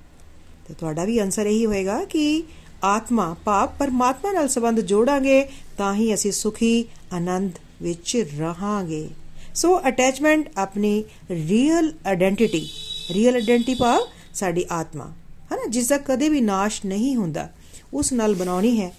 ਤੇ 0.68 0.74
ਤੁਹਾਡਾ 0.74 1.06
ਵੀ 1.06 1.20
ਆਨਸਰ 1.20 1.46
ਇਹੀ 1.46 1.66
ਹੋਏਗਾ 1.66 2.04
ਕਿ 2.06 2.44
ਆਤਮਾ 2.84 3.36
ਪਾਪ 3.46 3.78
ਪਰਮਾਤਮਾ 3.80 4.32
ਨਾਲ 4.32 4.48
ਸੰਬੰਧ 4.48 4.80
ਜੋੜਾਂਗੇ, 4.80 5.48
ਤਾਂ 5.78 5.96
ਹੀ 5.96 6.14
ਅਸੀਂ 6.14 6.32
ਸੁਖੀ, 6.32 6.86
ਆਨੰਦ 7.14 7.52
ਵਿੱਚ 7.82 8.28
ਰਹਾਂਗੇ। 8.40 9.10
ਸੋ 9.56 9.82
ਅਟੈਚਮੈਂਟ 9.88 10.50
ਆਪਣੀ 10.58 11.04
ਰੀਅਲ 11.32 11.94
ਆਇਡੈਂਟੀਟੀ 12.08 12.70
ਰੀਅਲ 13.12 13.36
ਆਇਡੈਂਟੀ 13.36 13.76
ਭਾਵ 13.76 14.02
ਸਾਡੀ 14.34 14.66
ਆਤਮਾ। 14.72 15.06
ਹਨਾ? 15.54 15.66
ਜਿਸ 15.70 15.88
ਦਾ 15.88 15.98
ਕਦੇ 15.98 16.30
ਵੀ 16.30 16.42
ਨਾਸ਼ 16.42 16.86
ਨਹੀਂ 16.86 17.16
ਹੁੰਦਾ, 17.16 17.50
ਉਸ 17.94 18.14
ਨਾਲ 18.14 18.36
ਬਣਾਉਣੀ 18.36 18.82
ਹੈ। 18.82 18.96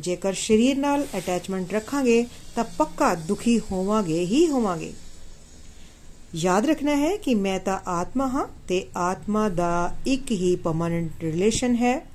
ਜੇਕਰ 0.00 0.32
ਸਰੀਰ 0.32 0.78
ਨਾਲ 0.78 1.06
ਅਟੈਚਮੈਂਟ 1.16 1.72
ਰੱਖਾਂਗੇ, 1.72 2.26
ਤਾਂ 2.54 2.64
ਪੱਕਾ 2.64 3.14
ਦੁਖੀ 3.14 3.58
ਹੋਵਾਂਗੇ 3.58 4.24
ਹੀ 4.24 4.48
ਹੋਵਾਂਗੇ। 4.48 4.92
ਯਾਦ 6.34 6.66
ਰੱਖਣਾ 6.66 6.96
ਹੈ 6.96 7.16
ਕਿ 7.16 7.34
ਮੈਂ 7.34 7.60
ਤਾਂ 7.60 7.78
ਆਤਮਾ 7.86 8.26
ਹਾਂ 8.26 8.46
ਤੇ 8.68 8.86
ਆਤਮਾ 8.96 9.48
ਦਾ 9.48 9.96
ਇੱਕ 10.06 10.30
ਹੀ 10.30 10.56
ਪਰਮਾਨੈਂਟ 10.56 11.10
ਰਿਲੇਸ਼ਨ 11.20 11.74
ਹੈ। 11.74 12.06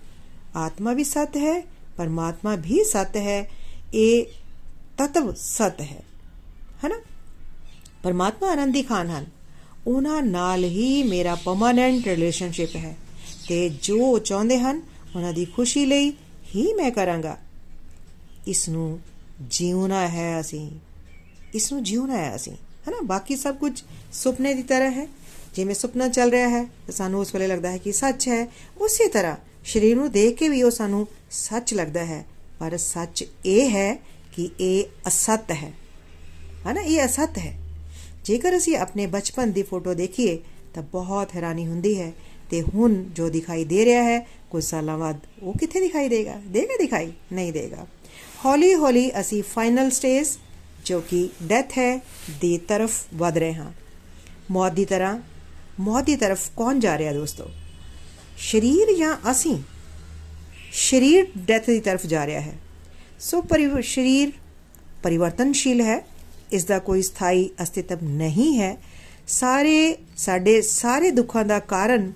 ਆਤਮਾ 0.56 0.94
ਵੀ 0.94 1.04
ਸਤ 1.04 1.38
ਹੈ, 1.38 1.64
ਪਰਮਾਤਮਾ 1.98 2.56
ਵੀ 2.56 2.84
ਸਤ 2.84 3.18
ਹੈ, 3.18 3.52
ਇਹ 3.94 4.26
ਤਤਵ 4.98 5.34
ਸਤ 5.34 5.82
ਹੈ। 5.82 6.04
ਹੈਨਾ? 6.84 7.02
ਪਰਮਾਤਮਾ 8.04 8.52
ਆਨੰਦੀ 8.52 8.82
ਖਾਨ 8.82 9.08
ਹਨ। 9.08 9.26
ਉਹਨਾਂ 9.88 10.22
ਨਾਲ 10.22 10.64
ਹੀ 10.64 11.04
ਮੇਰਾ 11.04 11.36
ਪਰਮਾਨੈਂਟ 11.36 12.06
ਰਿਲੇਸ਼ਨਸ਼ਿਪ 12.06 12.76
ਹੈ 12.76 12.98
ਤੇ 13.48 13.70
ਜੋ 13.70 14.20
ਚਾਹੁੰਦੇ 14.20 14.60
ਹਨ, 14.60 14.82
ਉਹਨਾਂ 15.16 15.34
ਦੀ 15.34 15.46
ਖੁਸ਼ੀ 15.46 15.86
ਲਈ 15.86 16.12
ਹੀ 16.56 16.74
ਮੈਂ 16.74 16.92
ਕਰਾਂਗਾ। 16.92 17.38
ਇਸ 18.48 18.70
ਨੂੰ 18.70 19.00
ਜਿਉਣਾ 19.42 20.08
ਹੈ 20.08 20.40
ਅਸੀਂ। 20.40 20.72
ਇਸ 21.56 21.72
ਨੂੰ 21.72 21.84
ਜਿਉਣਾ 21.84 22.18
ਹੈ 22.18 22.36
ਅਸੀਂ, 22.36 22.54
ਹੈਨਾ? 22.54 22.98
ਬਾਕੀ 23.04 23.36
ਸਭ 23.36 23.56
ਕੁਝ 23.56 23.84
ਸੁਪਨੇ 24.14 24.54
ਦੀ 24.54 24.64
ਤਰ੍ਹਾਂ 24.64 24.92
ਹੈ। 24.92 25.08
ਜਿਵੇਂ 25.56 25.76
ਸੁਪਨਾ 25.76 26.08
ਚੱਲ 26.08 26.32
ਰਿਹਾ 26.32 26.50
ਹੈ, 26.50 26.64
ਤਾਂ 26.64 26.92
ਸਾਨੂੰ 26.92 27.20
ਉਸ 27.20 27.36
ਵੇਲੇ 27.36 27.48
ਲੱਗਦਾ 27.48 27.72
ਹੈ 27.72 27.78
ਕਿ 27.78 27.92
ਸੱਚ 27.92 28.28
ਹੈ। 28.28 28.48
ਉਸੇ 28.78 29.08
ਤਰ੍ਹਾਂ 29.08 29.36
ਸਰੀਰ 29.66 29.96
ਨੂੰ 29.96 30.12
ਦੇਖ 30.12 30.36
ਕੇ 30.38 30.50
ਵੀ 30.50 30.64
ਉਹ 30.64 30.72
ਸਾਨੂੰ 30.72 31.08
ਸੱਚ 31.32 31.74
ਲੱਗਦਾ 31.74 32.06
ਹੈ। 32.06 32.26
ਪਰ 32.60 32.78
ਸੱਚ 32.78 33.26
ਇਹ 33.46 33.70
ਹੈ 33.70 33.96
ਕਿ 34.36 34.50
ਇਹ 34.60 34.84
ਅਸਤ 35.08 35.52
ਹੈ। 35.52 35.74
ਹਨਾ? 36.68 36.82
ਇਹ 36.82 37.06
ਅਸਤ 37.06 37.38
ਹੈ। 37.38 37.60
ਜੇਕਰ 38.26 38.58
ਅਸੀਂ 38.58 38.78
ਆਪਣੇ 38.78 39.06
ਬਚਪਨ 39.06 39.52
ਦੀ 39.52 39.64
ਫੋਟੋ 39.64 39.94
ਦੇਖੀਏ, 39.94 40.40
ਤਾਂ 40.74 40.84
ਬਹੁਤ 40.84 41.36
ਹੈਰਾਨੀ 41.36 41.68
ਹੁੰਦੀ 41.68 42.02
ਹੈ। 42.02 42.12
ਤੇ 42.50 42.62
ਹੁਣ 42.62 43.04
ਜੋ 43.04 43.30
ਦਿਖਾਈ 43.30 43.66
ਦੇ 43.66 43.86
ਰਿਹਾ 43.86 44.04
ਹੈ, 44.04 44.28
ਕੁਝ 44.50 44.64
ਸਾਲਾਂ 44.64 44.98
ਬਾਅਦ 44.98 45.20
ਉਹ 45.42 45.54
ਕਿੱਥੇ 45.54 45.80
ਦਿਖਾਈ 45.80 46.10
ਦੇਗਾ? 46.10 46.42
ਦੇਗਾ 46.48 46.78
ਦਿਖਾਈ? 46.78 47.14
ਨਹੀਂ 47.34 47.54
ਦੇਗਾ। 47.54 47.88
ਹੌਲੀ 48.46 48.76
ਹੌਲੀ 48.76 49.12
ਅਸੀਂ 49.20 49.44
ਫਾਈਨਲ 49.44 49.90
ਸਟੇਜ 49.90 50.28
ਜੋ 50.86 51.02
ਕਿ 51.02 51.30
ਡੈਥ 51.44 51.72
ਹੈ, 51.72 52.02
ਦੀ 52.42 52.58
ਤਰਫ 52.58 53.04
ਵਧ 53.14 53.38
ਰਹੇ 53.38 53.54
ਹਾਂ। 53.54 53.72
ਮੌਤ 54.52 54.72
ਦੀ 54.72 54.86
ਤਰ੍ਹਾਂ, 54.86 55.20
ਮੌਤ 55.80 56.04
ਦੀ 56.04 56.16
ਤਰਫ 56.16 56.50
ਕੌਣ 56.58 56.80
ਜਾ 56.80 56.98
ਰਿਹਾ 56.98 57.14
ਦੋਸਤੋ? 57.14 57.46
ਸਰੀਰ 58.52 58.98
ਜਾਂ 58.98 59.18
ਅਸੀਂ? 59.32 59.58
ਸਰੀਰ 60.74 61.28
ਡੈਥ 61.38 61.66
ਦੀ 61.66 61.80
ਤਰਫ 61.80 62.06
ਜਾ 62.06 62.26
ਰਿਹਾ 62.26 62.42
ਹੈ। 62.42 62.54
ਸੋ 63.20 63.44
ਸਰੀਰ 63.84 64.32
ਪਰਿਵਰਤਨਸ਼ੀਲ 65.04 65.82
ਹੈ, 65.82 66.06
ਇਸ 66.52 66.66
ਦਾ 66.66 66.80
ਕੋਈ 66.80 67.02
ਸਥਾਈ 67.02 67.50
ਅਸਤਿਤਵ 67.64 67.98
ਨਹੀਂ 68.04 68.60
ਹੈ। 68.60 68.78
ਸਾਰੇ, 69.28 69.98
ਸਾਡੇ 70.18 70.62
ਸਾਰੇ 70.62 71.12
ਦੁੱਖਾਂ 71.12 71.46
ਦਾ 71.46 71.60
ਕਾਰਨ 71.60 72.12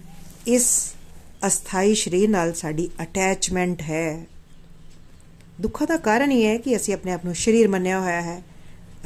ਇਸ 0.48 0.94
ਅਸਥਾਈ 1.48 1.96
ਸਰੀਰ 1.96 2.29
ਨਾਲ 2.29 2.53
ਸਾਡੀ 2.53 2.89
ਅਟੈਚਮੈਂਟ 3.01 3.82
ਹੈ। 3.82 4.25
ਦੁੱਖਾਂ 5.62 5.88
ਦਾ 5.88 5.97
ਕਾਰਨ 5.97 6.31
ਹੀ 6.31 6.45
ਹੈ 6.45 6.57
ਕਿ 6.57 6.75
ਅਸੀਂ 6.75 6.93
ਆਪਣੇ 6.93 7.12
ਆਪ 7.12 7.25
ਨੂੰ 7.25 7.35
ਸਰੀਰ 7.35 7.67
ਮੰਨਿਆ 7.67 8.00
ਹੋਇਆ 8.00 8.21
ਹੈ। 8.21 8.43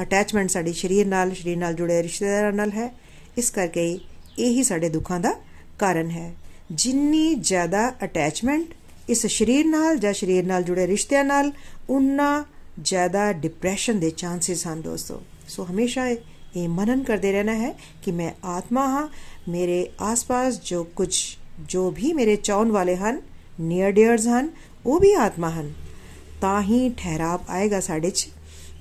ਅਟੈਚਮੈਂਟ 0.02 0.50
ਸਾਡੀ 0.50 0.74
ਸਰੀਰ 0.74 1.08
ਨਾਲ 1.08 1.36
ਸਰੀਰ 1.36 1.58
ਨਾਲ 1.58 1.74
ਜੁੜੇ 1.74 2.04
ਰਿਸ਼ਤੇਦਾਰਾਂ 2.04 2.54
ਨਾਲ 2.54 2.72
ਹੈ। 2.72 2.96
ਇਸ 3.38 3.52
ਕਰਕੇ 3.52 4.00
ਇਹ 4.40 4.52
ਹੀ 4.52 4.64
ਸਾਡੇ 4.64 4.90
ਦੁੱਖਾਂ 4.90 5.20
ਦਾ 5.20 5.36
ਕਾਰਨ 5.80 6.10
ਹੈ। 6.10 6.36
ਜਿੰਨੀ 6.72 7.36
ਜ਼ਿਆਦਾ 7.36 7.94
ਅਟੈਚਮੈਂਟ 8.04 8.66
ਇਸ 9.10 9.28
ਸਰੀਰ 9.28 9.66
ਨਾਲ 9.66 9.98
ਜਾਂ 9.98 10.14
ਸਰੀਰ 10.14 10.46
ਨਾਲ 10.46 10.64
ਜੁੜੇ 10.64 10.88
ਰਿਸ਼ਤਿਆਂ 10.88 11.24
ਨਾਲ, 11.24 11.52
ਉਨਾ 11.90 12.46
ਜ਼ਿਆਦਾ 12.82 13.34
ਡਿਪਰੈਸ਼ਨ 13.34 14.00
ਦੇ 14.00 14.10
ਚਾਂਸਸ 14.10 14.68
ਹਨ 14.68 14.82
ਦੋਸਤੋ। 14.82 15.22
ਸੋ 15.48 15.68
ਹਮੇਸ਼ਾ 15.72 16.08
ਇਹ 16.08 16.70
ਮਨਨ 16.70 17.04
ਕਰਦੇ 17.04 17.32
ਰਹਿਣਾ 17.32 17.54
ਹੈ 17.54 17.76
ਕਿ 18.04 18.12
ਮੈਂ 18.12 18.32
ਆਤਮਾ 18.44 18.88
ਹਾਂ, 18.88 19.08
ਮੇਰੇ 19.50 19.90
ਆਸ-ਪਾਸ 20.02 20.60
ਜੋ 20.66 20.84
ਕੁਝ, 20.84 21.16
ਜੋ 21.60 21.92
ਵੀ 21.92 22.14
ਮੇਰੇ 22.14 22.36
ਚਾਹਣ 22.36 22.72
ਵਾਲੇ 22.72 22.96
ਹਨ 22.96 23.22
ਨੀਅਰ 23.62 23.92
ਡੀਅਰਸ 23.92 24.28
ਹਨ, 24.28 24.50
ਉਹ 24.86 25.00
ਵੀ 25.00 25.14
ਆਤਮਾ 25.14 25.50
ਹਨ। 25.50 25.74
ਤਾਂ 26.42 26.62
ਹੀ 26.62 26.90
ਠਹਿਰਾਵ 26.98 27.40
ਆਏਗਾ 27.50 27.80
ਸਾਡੇ 27.80 28.10
'ਚ, 28.10 28.28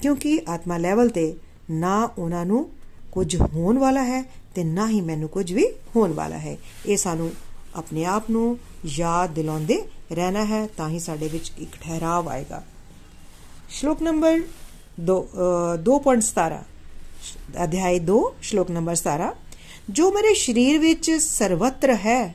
ਕਿਉਂਕਿ 0.03 0.41
ਆਤਮਾ 0.49 0.77
ਲੈਵਲ 0.79 1.09
ਤੇ 1.09 1.35
ਨਾ 1.71 2.03
ਉਹਨਾਂ 2.19 2.45
ਨੂੰ 2.47 2.69
ਕੁਝ 3.13 3.37
ਹੋਣ 3.37 3.79
ਵਾਲਾ 3.79 4.03
ਹੈ 4.05 4.23
ਤੇ 4.55 4.65
ਨਾ 4.65 4.89
ਹੀ 4.89 5.01
ਮੈਨੂੰ 5.01 5.29
ਕੁਝ 5.29 5.53
ਵੀ 5.53 5.67
ਹੋਣ 5.97 6.13
ਵਾਲਾ 6.13 6.39
ਹੈ। 6.39 6.57
ਇਹ 6.87 6.97
ਸਾਨੂੰ 6.97 7.31
ਆਪਣੇ 7.75 8.05
ਆਪ 8.07 8.31
ਨੂੰ 8.31 8.59
ਯਾਦ 8.87 9.35
ਦਿਲਾਉਂਦੇ 9.35 9.83
ਰਹਿਣਾ 10.13 10.45
ਹੈ, 10.45 10.67
ਤਾਂ 10.77 10.89
ਹੀ 10.89 10.99
ਸਾਡੇ 10.99 11.29
ਵਿੱਚ 11.29 11.53
ਇੱਕ 11.59 11.77
ਠਹਿਰਾਵ 11.81 12.29
ਆਏਗਾ। 12.29 12.63
ਸ਼ਲੋਕ 13.71 14.03
ਨੰਬਰ 14.03 14.41
2 15.05 15.19
2.17 15.83 16.63
ਅਧਿਆਇ 17.65 17.99
2 18.07 18.21
ਸ਼ਲੋਕ 18.43 18.71
ਨੰਬਰ 18.71 18.95
17 18.97 19.35
ਜੋ 19.91 20.11
ਮੇਰੇ 20.11 20.35
ਸਰੀਰ 20.35 20.79
ਵਿੱਚ 20.79 21.11
ਸਰਵਤਰ 21.21 21.95
ਹੈ 21.97 22.35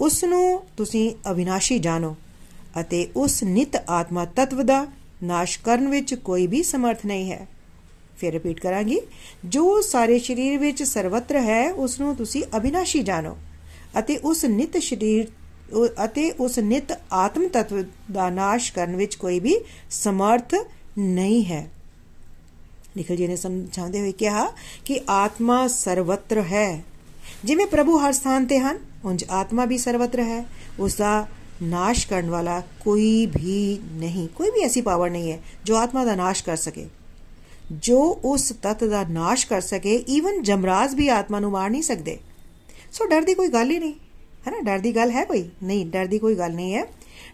ਉਸ 0.00 0.22
ਨੂੰ 0.24 0.62
ਤੁਸੀਂ 0.76 1.10
ਅਵਿਨਾਸ਼ੀ 1.30 1.78
ਜਾਣੋ। 1.78 2.14
ਅਤੇ 2.80 3.08
ਉਸ 3.16 3.42
ਨਿਤ 3.42 3.76
ਆਤਮਾ 3.88 4.24
ਤਤਵ 4.24 4.62
ਦਾ 4.62 4.86
ਨਾਸ਼ 5.22 5.58
ਕਰਨ 5.58 5.88
ਵਿੱਚ 5.88 6.14
ਕੋਈ 6.14 6.46
ਵੀ 6.46 6.62
ਸਮਰਥ 6.62 7.06
ਨਹੀਂ 7.06 7.30
ਹੈ। 7.32 7.46
ਫਿਰ 8.18 8.32
ਰਿਪੀਟ 8.32 8.60
ਕਰਾਂਗੀ। 8.60 9.00
ਜੋ 9.44 9.80
ਸਾਰੇ 9.80 10.18
ਸਰੀਰ 10.18 10.58
ਵਿੱਚ 10.58 10.82
ਸਰਵਤਰ 10.82 11.36
ਹੈ 11.36 11.72
ਉਸ 11.72 12.00
ਨੂੰ 12.00 12.16
ਤੁਸੀਂ 12.16 12.42
ਅਵਿਨਾਸ਼ੀ 12.56 13.02
ਜਾਣੋ 13.02 13.36
ਅਤੇ 13.98 14.16
ਉਸ 14.16 14.44
ਨਿਤ 14.44 14.76
ਸਰੀਰ, 14.82 15.28
ਅਤੇ 16.04 16.30
ਉਸ 16.30 16.58
ਨਿਤ 16.58 16.92
ਆਤਮ 17.12 17.48
ਤਤਵ 17.48 17.84
ਦਾ 18.12 18.30
ਨਾਸ਼ 18.30 18.72
ਕਰਨ 18.72 18.96
ਵਿੱਚ 18.96 19.14
ਕੋਈ 19.14 19.40
ਵੀ 19.40 19.56
ਸਮਰਥ 19.90 20.54
ਨਹੀਂ 20.98 21.44
ਹੈ। 21.44 21.66
ਨਿਖਲ 22.96 23.16
ਜੀ 23.16 23.26
ਨੇ 23.26 23.36
ਸਮਝਾਉਂਦੇ 23.36 24.00
ਹੋਏ 24.00 24.12
ਕਿਹਾ 24.12 24.46
ਕਿ 24.84 25.00
ਆਤਮਾ 25.10 25.66
ਸਰਵਤਰ 25.68 26.40
ਹੈ। 26.42 26.84
ਜਿਵੇਂ 27.44 27.66
ਪ੍ਰਭੂ 27.66 27.98
ਹਰ 27.98 28.12
ਸਥਾਨ 28.12 28.46
ਤੇ 28.46 28.58
ਹਨ 28.58 28.78
ਉੰਜ 29.04 29.24
ਆਤਮਾ 29.30 29.64
ਵੀ 29.64 29.78
ਸਰਵਤਰ 29.78 30.20
ਹੈ। 30.20 30.44
ਉਸ 30.78 30.94
ਦਾ 30.94 31.26
ਨਾਸ਼ 31.62 32.06
ਕਰਨ 32.06 32.30
ਵਾਲਾ 32.30 32.62
ਕੋਈ 32.80 33.26
ਵੀ 33.26 33.78
ਨਹੀਂ, 33.92 34.28
ਕੋਈ 34.28 34.50
ਵੀ 34.50 34.60
ਐਸੀ 34.60 34.80
ਪਾਵਰ 34.80 35.10
ਨਹੀਂ 35.10 35.32
ਹੈ 35.32 35.38
ਜੋ 35.64 35.76
ਆਤਮਾ 35.76 36.04
ਦਾ 36.04 36.14
ਨਾਸ਼ 36.14 36.44
ਕਰ 36.44 36.56
ਸਕੇ। 36.56 36.86
ਜੋ 37.72 37.98
ਉਸ 38.24 38.52
ਤਤ 38.62 38.84
ਦਾ 38.84 39.04
ਨਾਸ਼ 39.04 39.46
ਕਰ 39.46 39.60
ਸਕੇ 39.60 39.94
ਈਵਨ 40.08 40.42
ਜਮਰਾਜ 40.42 40.94
ਵੀ 40.94 41.08
ਆਤਮਾ 41.08 41.40
ਨੂੰ 41.40 41.50
ਮਾਰ 41.50 41.70
ਨਹੀਂ 41.70 41.82
ਸਕਦੇ। 41.82 42.18
ਸੋ 42.92 43.06
ਡਰ 43.06 43.22
ਦੀ 43.22 43.34
ਕੋਈ 43.34 43.48
ਗੱਲ 43.48 43.70
ਹੀ 43.70 43.78
ਨਹੀਂ, 43.78 43.94
ਹੈ 44.46 44.52
ਨਾ? 44.52 44.60
ਡਰ 44.60 44.78
ਦੀ 44.78 44.96
ਗੱਲ 44.96 45.10
ਹੈ 45.10 45.24
ਕੋਈ? 45.24 45.48
ਨਹੀਂ, 45.62 45.86
ਡਰ 45.86 46.06
ਦੀ 46.06 46.18
ਕੋਈ 46.18 46.34
ਗੱਲ 46.34 46.54
ਨਹੀਂ 46.54 46.74
ਹੈ। 46.74 46.84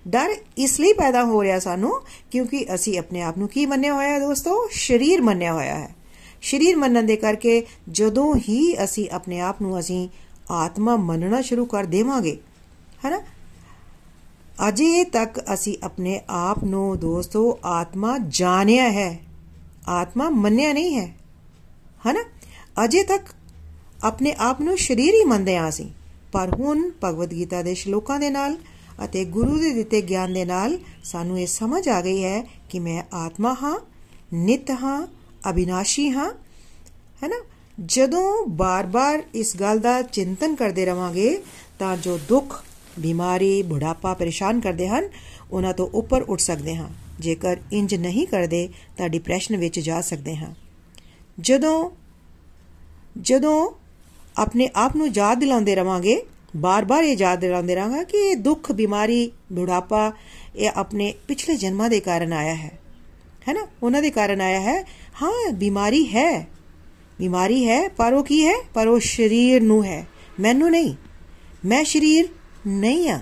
ਡਰ 0.09 0.35
ਇਸ 0.59 0.81
ਲਈ 0.81 0.93
ਪੈਦਾ 0.93 1.25
ਹੋ 1.25 1.43
ਰਿਹਾ 1.43 1.59
ਸਾਨੂੰ 1.59 2.01
ਕਿਉਂਕਿ 2.31 2.65
ਅਸੀਂ 2.75 2.99
ਆਪਣੇ 2.99 3.23
ਆਪ 3.23 3.39
ਨੂੰ 3.39 3.49
ਕੀ 3.49 3.67
ਮੰਨਿਆ 3.67 3.95
ਹੋਇਆ 3.95 4.09
ਹੈ 4.09 4.21
ਦੋਸਤੋ? 4.21 4.69
ਸਰੀਰ 4.73 5.23
ਮੰਨਿਆ 5.23 5.53
ਹੋਇਆ 5.53 5.79
ਹੈ। 5.79 5.89
ਸਰੀਰ 6.43 6.77
ਮੰਨਣ 6.77 7.03
ਦੇ 7.03 7.17
ਕਰਕੇ 7.17 7.63
ਜਦੋਂ 7.91 8.35
ਹੀ 8.49 8.85
ਅਸੀਂ 8.85 9.09
ਆਪਣੇ 9.11 9.41
ਆਪ 9.41 9.63
ਨੂੰ 9.63 9.79
ਅਸੀਂ 9.79 10.09
ਆਤਮਾ 10.51 10.97
ਮੰਨਣਾ 10.97 11.41
ਸ਼ੁਰੂ 11.41 11.65
ਕਰ 11.67 11.85
ਦੇਵਾਂਗੇ 11.85 12.37
ਹੈਨਾ 13.05 13.21
ਅਜੇ 14.69 15.05
ਤੱਕ 15.05 15.41
ਅਸੀਂ 15.55 15.77
ਆਪਣੇ 15.83 16.21
ਆਪ 16.29 16.65
ਨੂੰ 16.65 16.99
ਦੋਸਤੋ 16.99 17.59
ਆਤਮਾ 17.65 18.19
ਜਾਣਿਆ 18.29 18.91
ਹੈ। 18.91 19.21
ਆਤਮਾ 19.89 20.31
ਮੰਨਿਆ 20.31 20.73
ਨਹੀਂ 20.73 20.97
ਹੈ। 20.97 21.17
ਹਨਾ? 22.11 22.25
ਅਜੇ 22.85 23.03
ਤੱਕ 23.03 23.23
ਆਪਣੇ 24.05 24.35
ਆਪ 24.39 24.61
ਨੂੰ 24.61 24.79
ਸਰੀਰ 24.79 25.15
ਹੀ 25.15 25.25
ਮੰਨਦੇ 25.25 25.57
ਆ 25.57 25.69
ਅਸੀਂ। 25.69 25.91
ਪਰ 26.33 26.55
ਹੁਣ 26.55 26.91
ਭਗਵਦ 27.05 27.31
ਗੀਤਾ 27.31 27.63
ਦੇ 27.63 27.75
ਸ਼ਲੋਕਾਂ 27.75 28.21
ਦੇ 28.21 28.31
ਨਾਲ 28.31 28.57
ਅਤੇ 29.05 29.25
ਗੁਰੂ 29.25 29.59
ਦੇ 29.59 29.71
ਦਿੱਤੇ 29.71 30.03
ਗਿਆਨ 30.03 30.33
ਦੇ 30.33 30.45
ਨਾਲ 30.45 30.79
ਸਾਨੂੰ 31.05 31.41
ਇਹ 31.41 31.47
ਸਮਝ 31.47 31.89
ਆ 31.89 32.01
ਗਈ 32.01 32.25
ਹੈ 32.25 32.45
ਕਿ 32.71 32.79
ਮੈਂ 32.79 33.03
ਆਤਮਾ 33.13 33.57
ਹਾਂ, 33.63 33.81
ਨਿਤ 34.33 34.71
ਹਾਂ, 34.71 35.07
ਅਬਿਨਾਸ਼ੀ 35.51 36.11
ਹਾਂ। 36.11 36.33
ਹੈਨਾ? 37.23 37.45
ਜਦੋਂ 37.87 38.47
ਬਾਰ-ਬਾਰ 38.47 39.23
ਇਸ 39.35 39.57
ਗੱਲ 39.57 39.79
ਦਾ 39.79 40.03
ਚਿੰਤਨ 40.03 40.55
ਕਰਦੇ 40.55 40.87
ਰਵਾਂਗੇ 40.87 41.43
ਤਾਂ 41.79 41.97
ਜੋ 41.97 42.19
ਦੁੱਖ 42.29 42.65
ਬਿਮਾਰੀ, 42.99 43.63
ਬੁਢਾਪਾ 43.63 44.15
ਪਰੇਸ਼ਾਨ 44.15 44.61
ਕਰਦੇ 44.61 44.89
ਹਨ, 44.89 45.09
ਉਹਨਾਂ 45.53 45.75
ਤੋਂ 45.75 45.89
ਉੱਪਰ 45.95 46.23
ਉੱਠ 46.23 46.41
ਸਕਦੇ 46.41 46.77
ਹਾਂ। 46.77 46.89
ਜੇਕਰ 47.21 47.57
ਇੰਜ 47.73 47.95
ਨਹੀਂ 47.95 48.27
ਕਰਦੇ, 48.27 48.69
ਤਾਂ 48.97 49.09
ਡਿਪਰੈਸ਼ਨ 49.09 49.57
ਵਿੱਚ 49.57 49.81
ਜਾ 49.81 50.01
ਸਕਦੇ 50.01 50.37
ਹਾਂ। 50.37 50.55
ਜਦੋਂ 51.41 51.91
ਜਦੋਂ 53.21 53.71
ਆਪਣੇ 54.37 54.71
ਆਪ 54.77 54.97
ਨੂੰ 54.97 55.09
ਯਾਦ 55.15 55.39
ਦਿਲਾਉਂਦੇ 55.39 55.75
ਰਵਾਂਗੇ, 55.75 56.23
ਬਾਰ-ਬਾਰ 56.57 57.05
ਇਹ 57.05 57.17
ਯਾਦ 57.19 57.41
ਦਿਲਾਉਂਦੇ 57.41 57.75
ਰਹਾਂਗਾ 57.75 58.03
ਕਿ 58.03 58.19
ਇਹ 58.19 58.37
ਦੁੱਖ, 58.37 58.73
ਬਿਮਾਰੀ, 58.73 59.33
ਬੁਢਾਪਾ, 59.53 60.13
ਇਹ 60.57 60.71
ਆਪਣੇ 60.77 61.15
ਪਿਛਲੇ 61.29 61.57
ਜਨਮਾਂ 61.57 61.91
ਦੇ 61.91 62.01
ਕਾਰਨ 62.01 62.33
ਆਇਆ 62.33 62.55
ਹੈ। 62.55 62.79
ਹੈ 63.49 63.53
ਨਾ 63.53 63.67
ਉਹਨਾਂ 63.83 64.03
ਦੇ 64.03 64.11
ਕਾਰਨ 64.11 64.41
ਆਇਆ 64.41 64.61
ਹੈ। 64.61 64.83
ਹਾਂ, 65.23 65.53
ਬਿਮਾਰੀ 65.53 66.05
ਹੈ। 66.05 66.49
ਬਿਮਾਰੀ 67.19 67.69
ਹੈ, 67.69 67.89
ਪਰ 67.89 68.13
ਉਹ 68.13 68.25
ਕੀ 68.25 68.47
ਹੈ? 68.47 68.55
ਪਰ 68.75 68.89
ਉਹ 68.89 69.01
ਸਰੀਰ 69.01 69.63
ਨੂੰ 69.63 69.85
ਹੈ। 69.85 70.07
ਮੈਨੂੰ 70.41 70.71
ਨਹੀਂ। 70.71 70.95
ਮੈਂ 71.65 71.85
ਸਰੀਰ 71.85 72.29
ਨਹੀਂ 72.69 73.11
ਆ। 73.11 73.21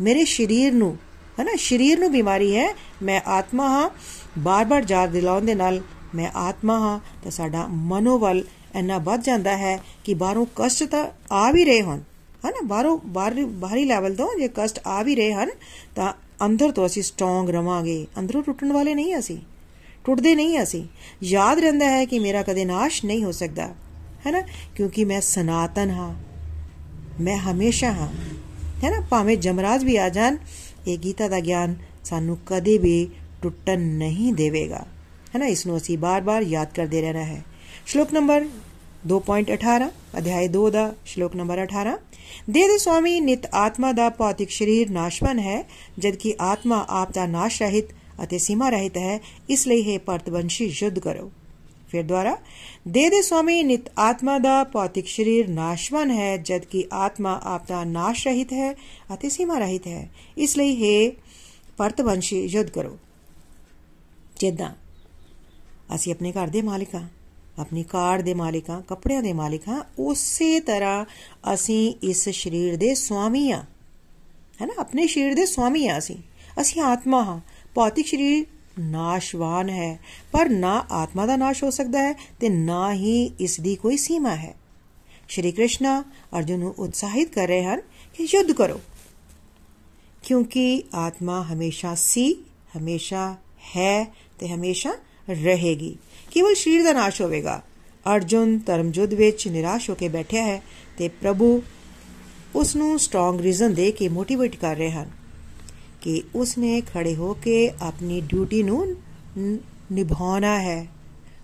ਮੇਰੇ 0.00 0.24
ਸਰੀਰ 0.24 0.72
ਨੂੰ, 0.72 0.96
ਹਨਾ, 1.40 1.56
ਸਰੀਰ 1.58 1.98
ਨੂੰ 1.98 2.10
ਬਿਮਾਰੀ 2.12 2.54
ਹੈ, 2.56 2.68
ਮੈਂ 3.02 3.20
ਆਤਮਾ 3.26 3.68
ਹਾਂ। 3.68 3.90
ਬਾਰ-ਬਾਰ 4.38 4.84
ਯਾਦ 4.88 5.10
ਦਿਲਾਉਣ 5.10 5.44
ਦੇ 5.44 5.54
ਨਾਲ 5.54 5.80
ਮੈਂ 6.14 6.30
ਆਤਮਾ 6.36 6.78
ਹਾਂ, 6.78 6.98
ਤਾਂ 7.22 7.30
ਸਾਡਾ 7.30 7.66
ਮਨੋਵਲ 7.66 8.42
ਇੰਨਾ 8.76 8.98
ਵੱਧ 8.98 9.22
ਜਾਂਦਾ 9.22 9.56
ਹੈ 9.56 9.78
ਕਿ 10.04 10.14
ਬਾਹਰੋਂ 10.14 10.46
ਕਸ਼ਟ 10.56 10.88
ਤਾਂ 10.88 11.04
ਆ 11.32 11.50
ਵੀ 11.50 11.64
ਰਹੇ 11.64 11.82
ਹਨ, 11.82 12.02
ਹਨਾ, 12.46 12.60
ਬਾਹਰੋਂ, 12.64 12.98
ਬਾਹਰੀ 12.98 13.84
ਲੈਵਲ 13.84 14.14
ਤੋਂ 14.14 14.28
ਜੇ 14.38 14.48
ਕਸ਼ਟ 14.48 14.80
ਆ 14.86 15.02
ਵੀ 15.02 15.14
ਰਹੇ 15.14 15.32
ਹਨ, 15.32 15.50
ਤਾਂ 15.96 16.12
ਅੰਦਰ 16.46 16.70
ਤੋਂ 16.70 16.86
ਅਸੀਂ 16.86 17.02
ਸਟਰੋਂਗ 17.02 17.50
ਰਵਾਂਗੇ। 17.50 18.06
ਅੰਦਰੋਂ 18.18 18.42
ਟੁੱਟਣ 18.42 18.72
ਵਾਲੇ 18.72 18.94
ਨਹੀਂ 18.94 19.18
ਅਸੀਂ, 19.18 19.38
ਟੁੱਟਦੇ 20.04 20.34
ਨਹੀਂ 20.34 20.62
ਅਸੀਂ। 20.62 20.84
ਯਾਦ 21.22 21.58
ਰਹਿੰਦਾ 21.58 21.86
ਹੈ 21.86 22.04
ਕਿ 22.04 22.18
ਮੇਰਾ 22.18 22.42
ਕਦੇ 22.42 22.64
ਨਾਸ਼ 22.64 23.04
ਨਹੀਂ 23.04 23.24
ਹੋ 23.24 23.32
ਸਕਦਾ 23.32 23.66
ਹੈ 24.26 24.30
ਨਾ 24.30 24.40
ਕਿਉਂਕਿ 24.76 25.04
ਮੈਂ 25.04 25.20
ਸਨਾਤਨ 25.20 25.90
ਹਾਂ, 25.90 26.14
ਮੈਂ 27.20 27.36
ਹਮੇਸ਼ਾ 27.36 27.92
ਹਾਂ। 27.92 28.08
ਹੈ 28.84 28.90
ਨਾ 28.90 29.00
ਭਾਵੇਂ 29.00 29.36
ਜਮਰਾਜ 29.36 29.84
ਵੀ 29.84 29.96
ਆ 29.96 30.08
ਜਾਣ 30.08 30.36
ਇਹ 30.86 30.98
ਗੀਤਾ 30.98 31.28
ਦਾ 31.28 31.40
ਗਿਆਨ 31.40 31.74
ਸਾਨੂੰ 32.04 32.38
ਕਦੇ 32.46 32.76
ਵੀ 32.78 33.08
ਟੁੱਟਣ 33.42 33.80
ਨਹੀਂ 33.98 34.32
ਦੇਵੇਗਾ 34.32 34.84
ਹੈ 35.34 35.38
ਨਾ 35.38 35.46
ਇਸ 35.46 35.66
ਨੂੰ 35.66 35.76
ਅਸੀਂ 35.76 35.98
ਬਾਰ-ਬਾਰ 35.98 36.42
ਯਾਦ 36.42 36.72
ਕਰਦੇ 36.74 37.00
ਰਹਿਣਾ 37.00 37.24
ਹੈ 37.24 37.42
ਸ਼ਲੋਕ 37.86 38.12
ਨੰਬਰ 38.12 38.46
2.18 39.08 39.88
ਅਧਿਆਇ 40.18 40.48
2 40.48 40.70
ਦਾ 40.70 40.92
ਸ਼ਲੋਕ 41.04 41.36
ਨੰਬਰ 41.36 41.64
18 41.64 41.96
ਦੇ 42.50 42.66
ਦੇ 42.68 42.78
ਸਵਾਮੀ 42.78 43.18
ਨਿਤ 43.20 43.46
ਆਤਮਾ 43.54 43.92
ਦਾ 43.92 44.08
ਭੌਤਿਕ 44.08 44.50
ਸਰੀਰ 44.50 44.90
ਨਾਸ਼ਵਨ 44.90 45.38
ਹੈ 45.38 45.62
ਜਦਕਿ 45.98 46.34
ਆਤਮਾ 46.40 46.84
ਆਪ 46.92 47.12
ਦਾ 47.12 47.26
ਨਾਸ਼ 47.26 47.62
ਰਹਿਤ 47.62 47.92
ਅਤੇ 48.24 48.38
ਸੀਮਾ 48.38 48.68
ਰਹਿਤ 48.70 48.96
ਹੈ 48.96 49.18
ਇਸ 49.48 49.66
ਲਈ 49.66 49.92
ਹੈ 49.92 49.98
ਪਰਤਵੰਸ਼ੀ 49.98 50.72
ਯੁੱਧ 50.82 50.98
ਕਰੋ 50.98 51.30
ਫਿਰ 51.90 52.02
ਦੁਆਰਾ, 52.02 52.38
ਦੇ 52.88 53.08
ਦੇ 53.08 53.22
ਸਵਾਮੀ 53.22 53.62
ਨਿਤ 53.62 53.80
ਆਤਮਾ 53.98 54.38
ਦਾ 54.38 54.64
ਭੌਤਿਕ 54.64 55.08
ਸਰੀਰ 55.08 55.48
ਨਾਸ਼ਵਨ 55.48 56.10
ਹੈ, 56.10 56.36
ਜਦਕਿ 56.36 56.84
ਆਤਮਾ 56.92 57.40
ਆਪ 57.44 57.68
ਦਾ 57.68 57.84
ਨਾਸ਼ 57.84 58.28
ਰਹਿਤ 58.28 58.52
ਹੈ 58.52 58.72
ਅਤੇ 59.14 59.28
ਸੀਮਾ 59.28 59.58
ਰਹਿਤ 59.58 59.86
ਹੈ। 59.86 60.10
ਇਸ 60.38 60.56
ਲਈ 60.56 60.74
ਹੈ 60.76 61.12
ਪਰਤਵੰਸ਼ੀ 61.76 62.44
ਯੁੱਧ 62.44 62.70
ਕਰੋ। 62.70 62.98
ਜਿੱਦਾਂ 64.40 64.74
ਅਸੀਂ 65.94 66.12
ਆਪਣੇ 66.12 66.32
ਘਰ 66.32 66.48
ਦੇ 66.48 66.62
ਮਾਲਿਕਾਂ 66.62 67.08
ਆਪਣੀ 67.58 67.82
ਕਾਰ 67.82 68.22
ਦੇ 68.22 68.34
ਮਾਲਿਕਾਂ 68.34 68.82
ਕੱਪੜਿਆਂ 68.82 69.22
ਦੇ 69.22 69.32
ਮਾਲਕ 69.32 69.68
ਹਾਂ, 69.68 69.84
ਉਸੇ 69.98 70.60
ਤਰ੍ਹਾਂ 70.60 71.04
ਅਸੀਂ 71.54 71.94
ਇਸ 72.02 72.28
ਸਰੀਰ 72.28 72.76
ਦੇ 72.76 72.94
ਸੁਆਮੀ 72.94 73.52
ਹਾਂ। 73.52 73.62
ਹੈਨਾ 74.60 74.72
ਆਪਣੇ 74.78 75.06
ਸਰੀਰ 75.06 75.34
ਦੇ 75.34 75.46
ਸੁਆਮੀ 75.46 75.88
ਹਾਂ 75.88 75.98
ਅਸੀਂ। 75.98 76.16
ਅਸੀਂ 76.60 76.82
ਆਤਮਾ 76.82 77.24
ਹਾਂ। 77.24 77.40
ਭੌਤਿਕ 77.74 78.06
ਸਰੀਰ 78.06 78.46
ਨਾਸ਼ਵਾਨ 78.80 79.68
ਹੈ। 79.68 80.00
ਪਰ 80.32 80.48
ਨਾ 80.48 80.86
ਆਤਮਾ 80.90 81.26
ਦਾ 81.26 81.36
ਨਾਸ਼ 81.36 81.64
ਹੋ 81.64 81.70
ਸਕਦਾ 81.70 82.02
ਹੈ 82.02 82.12
ਤੇ 82.12 82.48
ਨਾ 82.48 82.94
ਹੀ 82.94 83.24
ਇਸ 83.40 83.60
ਦੀ 83.60 83.76
ਕੋਈ 83.76 83.96
ਸੀਮਾ 83.96 84.36
ਹੈ। 84.36 84.54
ਸ਼੍ਰੀ 85.28 85.52
ਕ੍ਰਿਸ਼ਨ 85.52 86.02
ਅਰਜੁਨ 86.38 86.58
ਨੂੰ 86.58 86.74
ਉਤਸ਼ਾਹਿਤ 86.78 87.34
ਕਰ 87.34 87.48
ਰਹੇ 87.48 87.64
ਹਨ 87.64 87.80
ਕਿ 88.14 88.28
ਯੁੱਧ 88.34 88.52
ਕਰੋ। 88.52 88.80
ਕਿਉਂਕਿ 90.22 90.82
ਆਤਮਾ 90.94 91.42
ਹਮੇਸ਼ਾ 91.42 91.94
ਸੀ, 91.94 92.44
ਹਮੇਸ਼ਾ 92.78 93.36
ਹੈ 93.76 94.14
ਤੇ 94.38 94.48
ਹਮੇਸ਼ਾ 94.48 94.94
ਰਹੇਗੀ। 95.30 95.96
ਕੇਵਲ 96.30 96.54
ਸਰੀਰ 96.54 96.84
ਦਾ 96.84 96.92
ਨਾਸ਼ 96.92 97.22
ਹੋਵੇਗਾ। 97.22 97.62
ਅਰਜੁਨ 98.14 98.58
ਧਰਮਜੁੱਧ 98.58 99.14
ਵਿੱਚ 99.14 99.48
ਨਿਰਾਸ਼ 99.48 99.90
ਹੋ 99.90 99.94
ਕੇ 99.94 100.08
ਬੈਠਿਆ 100.08 100.44
ਹੈ 100.44 100.62
ਤੇ 100.98 101.08
ਪ੍ਰਭੂ 101.08 101.62
ਉਸ 102.54 102.76
ਨੂੰ 102.76 102.98
ਸਟਰੋਂਗ 102.98 103.40
ਰੀਜ਼ਨ 103.40 103.74
ਦੇ 103.74 103.92
ਕੇ 103.92 104.08
ਮੋਟੀਵੇਟ 104.08 104.56
ਕਰ 104.56 104.76
ਰਹੇ 104.76 104.90
ਹਨ। 104.90 105.19
ਕਿ 106.00 106.22
ਉਸ 106.34 106.58
ਨੇ 106.58 106.80
ਖੜੇ 106.80 107.14
ਹੋ 107.14 107.34
ਕੇ 107.34 107.70
ਆਪਣੀ 107.82 108.20
ਡਿਊਟੀ 108.20 108.62
ਨੂੰ 108.62 108.96
ਨਿਭਾਉਣਾ 109.92 110.60
ਹੈ। 110.60 110.86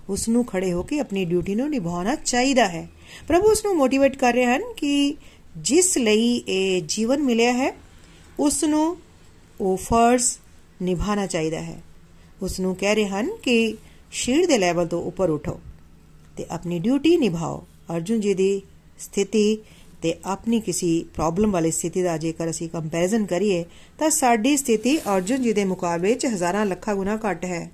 ਉਸ 0.08 0.28
ਨੂੰ 0.28 0.44
ਖੜੇ 0.44 0.72
ਹੋ 0.72 0.82
ਕੇ 0.82 0.98
ਆਪਣੀ 0.98 1.24
ਡਿਊਟੀ 1.24 1.54
ਨੂੰ 1.54 1.70
ਨਿਭਾਉਣਾ 1.70 2.14
ਚਾਹੀਦਾ 2.14 2.68
ਹੈ। 2.68 2.88
ਪ੍ਰਭੂ 3.28 3.50
ਉਸ 3.50 3.64
ਨੂੰ 3.64 3.76
ਮੋਟੀਵੇਟ 3.76 4.16
ਕਰ 4.16 4.32
ਰਹੇ 4.32 4.46
ਹਨ 4.46 4.62
ਕਿ 4.76 5.16
ਜਿਸ 5.56 5.98
ਲਈ 5.98 6.36
ਇਹ 6.48 6.82
ਜੀਵਨ 6.86 7.22
ਮਿਲਿਆ 7.22 7.52
ਹੈ 7.52 7.72
ਉਸ 8.38 8.64
ਨੂੰ 8.64 8.96
ਉਹ 9.60 9.76
ਫਰਜ਼ 9.76 10.38
ਨਿਭਾਣਾ 10.82 11.26
ਚਾਹੀਦਾ 11.26 11.60
ਹੈ। 11.60 11.82
ਉਸ 12.42 12.60
ਨੂੰ 12.60 12.76
ਕਹਿ 12.76 12.94
ਰਹੇ 12.94 13.08
ਹਨ 13.08 13.36
ਕਿ 13.42 13.74
ਸ਼ੀਰ 14.10 14.46
ਦੇ 14.46 14.58
ਲੈਵਲ 14.58 14.86
ਤੋਂ 14.86 15.02
ਉੱਪਰ 15.02 15.30
ਉਠੋ 15.30 15.60
ਤੇ 16.36 16.46
ਆਪਣੀ 16.50 16.78
ਡਿਊਟੀ 16.78 17.16
ਨਿਭਾਓ। 17.16 17.66
ਅਰਜੁਨ 17.96 18.20
ਜੀ 18.20 18.34
ਦੀ 18.34 18.62
ਸਥਿਤੀ 18.98 19.58
ਤੇ 20.02 20.14
ਆਪਣੀ 20.24 20.60
ਕਿਸੇ 20.60 21.04
ਪ੍ਰੋਬਲਮ 21.14 21.50
ਵਾਲੀ 21.50 21.70
ਸਥਿਤੀ 21.70 22.02
ਦਾ 22.02 22.16
ਜੇਕਰ 22.16 22.50
ਅਸੀਂ 22.50 22.68
ਕੰਪੈਰੀਜ਼ਨ 22.68 23.26
ਕਰੀਏ, 23.26 23.64
ਤਾਂ 23.98 24.10
ਸਾਡੀ 24.10 24.56
ਸਥਿਤੀ 24.56 24.98
ਅਰਜੁਨ 24.98 25.42
ਜੀ 25.42 25.52
ਦੇ 25.52 25.64
ਮੁਕਾਬਲੇ 25.64 26.14
'ਚ 26.14 26.26
ਹਜ਼ਾਰਾਂ 26.26 26.66
ਲੱਖਾਂ 26.66 26.94
ਗੁਣਾ 26.94 27.18
ਘੱਟ 27.30 27.44
ਹੈ। 27.44 27.70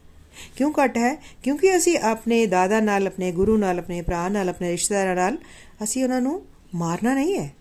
ਕਿਉਂ 0.56 0.72
ਘੱਟ 0.82 0.96
ਹੈ? 0.96 1.22
ਕਿਉਂਕਿ 1.42 1.76
ਅਸੀਂ 1.76 1.98
ਆਪਣੇ 1.98 2.46
ਦਾਦਾ 2.46 2.80
ਨਾਲ, 2.80 3.06
ਆਪਣੇ 3.06 3.32
ਗੁਰੂ 3.32 3.56
ਨਾਲ, 3.56 3.78
ਆਪਣੇ 3.78 4.02
ਭਰਾ 4.02 4.28
ਨਾਲ, 4.28 4.48
ਆਪਣੇ 4.48 4.70
ਰਿਸ਼ਤੇਦਾਰਾਂ 4.70 5.16
ਨਾਲ 5.16 5.38
ਅਸੀਂ 5.82 6.04
ਉਹਨਾਂ 6.04 6.20
ਨੂੰ 6.20 6.42
ਮਾਰਨਾ 6.74 7.14
ਨਹੀਂ 7.14 7.38
ਹੈ। 7.38 7.54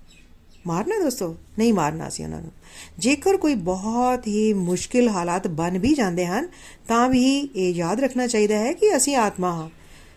ਮਾਰਨਾ 0.67 1.03
ਦੋਸਤੋ? 1.03 1.35
ਨਹੀਂ 1.59 1.73
ਮਾਰਨਾ 1.73 2.09
ਸੀ 2.09 2.23
ਉਹਨਾਂ 2.23 2.41
ਨੂੰ। 2.41 2.51
ਜੇਕਰ 2.99 3.37
ਕੋਈ 3.37 3.55
ਬਹੁਤ 3.55 4.27
ਹੀ 4.27 4.53
ਮੁਸ਼ਕਿਲ 4.53 5.09
ਹਾਲਾਤ 5.09 5.47
ਬਣ 5.47 5.79
ਵੀ 5.79 5.93
ਜਾਂਦੇ 5.93 6.25
ਹਨ, 6.25 6.49
ਤਾਂ 6.87 7.09
ਵੀ 7.09 7.39
ਇਹ 7.55 7.73
ਯਾਦ 7.73 7.99
ਰੱਖਣਾ 7.99 8.27
ਚਾਹੀਦਾ 8.27 8.59
ਹੈ 8.59 8.73
ਕਿ 8.73 8.97
ਅਸੀਂ 8.97 9.15
ਆਤਮਾ 9.15 9.51
ਹਾਂ। 9.51 9.69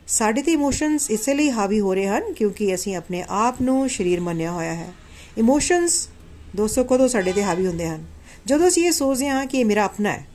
ਸਾਡੇ 0.06 0.42
ਤੇ 0.42 0.52
ਇਮੋਸ਼ਨਸ 0.52 1.10
ਇਸੇ 1.10 1.34
ਲਈ 1.34 1.50
ਹਾਵੀ 1.50 1.80
ਹੋ 1.80 1.94
ਰਹੇ 1.94 2.06
ਹਨ 2.06 2.32
ਕਿਉਂਕਿ 2.32 2.74
ਅਸੀਂ 2.74 2.96
ਆਪਣੇ 2.96 3.24
ਆਪ 3.28 3.62
ਨੂੰ 3.62 3.88
ਸਰੀਰ 3.88 4.20
ਮੰਨਿਆ 4.20 4.52
ਹੋਇਆ 4.52 4.74
ਹੈ। 4.74 4.88
ਇਮੋਸ਼ਨਸ 5.38 6.08
ਦੋਸਤੋ 6.56 6.84
ਕਦੋਂ 6.84 7.08
ਸਾਡੇ 7.08 7.32
ਤੇ 7.32 7.44
ਹਾਵੀ 7.44 7.66
ਹੁੰਦੇ 7.66 7.88
ਹਨ? 7.88 8.04
ਜਦੋਂ 8.46 8.68
ਅਸੀਂ 8.68 8.86
ਇਹ 8.86 8.92
ਸੋਚਦੇ 8.92 9.28
ਹਾਂ 9.28 9.46
ਕਿ 9.46 9.58
ਇਹ 9.58 9.64
ਮੇਰਾ 9.64 9.84
ਆਪਣਾ 9.84 10.12
ਹੈ, 10.12 10.26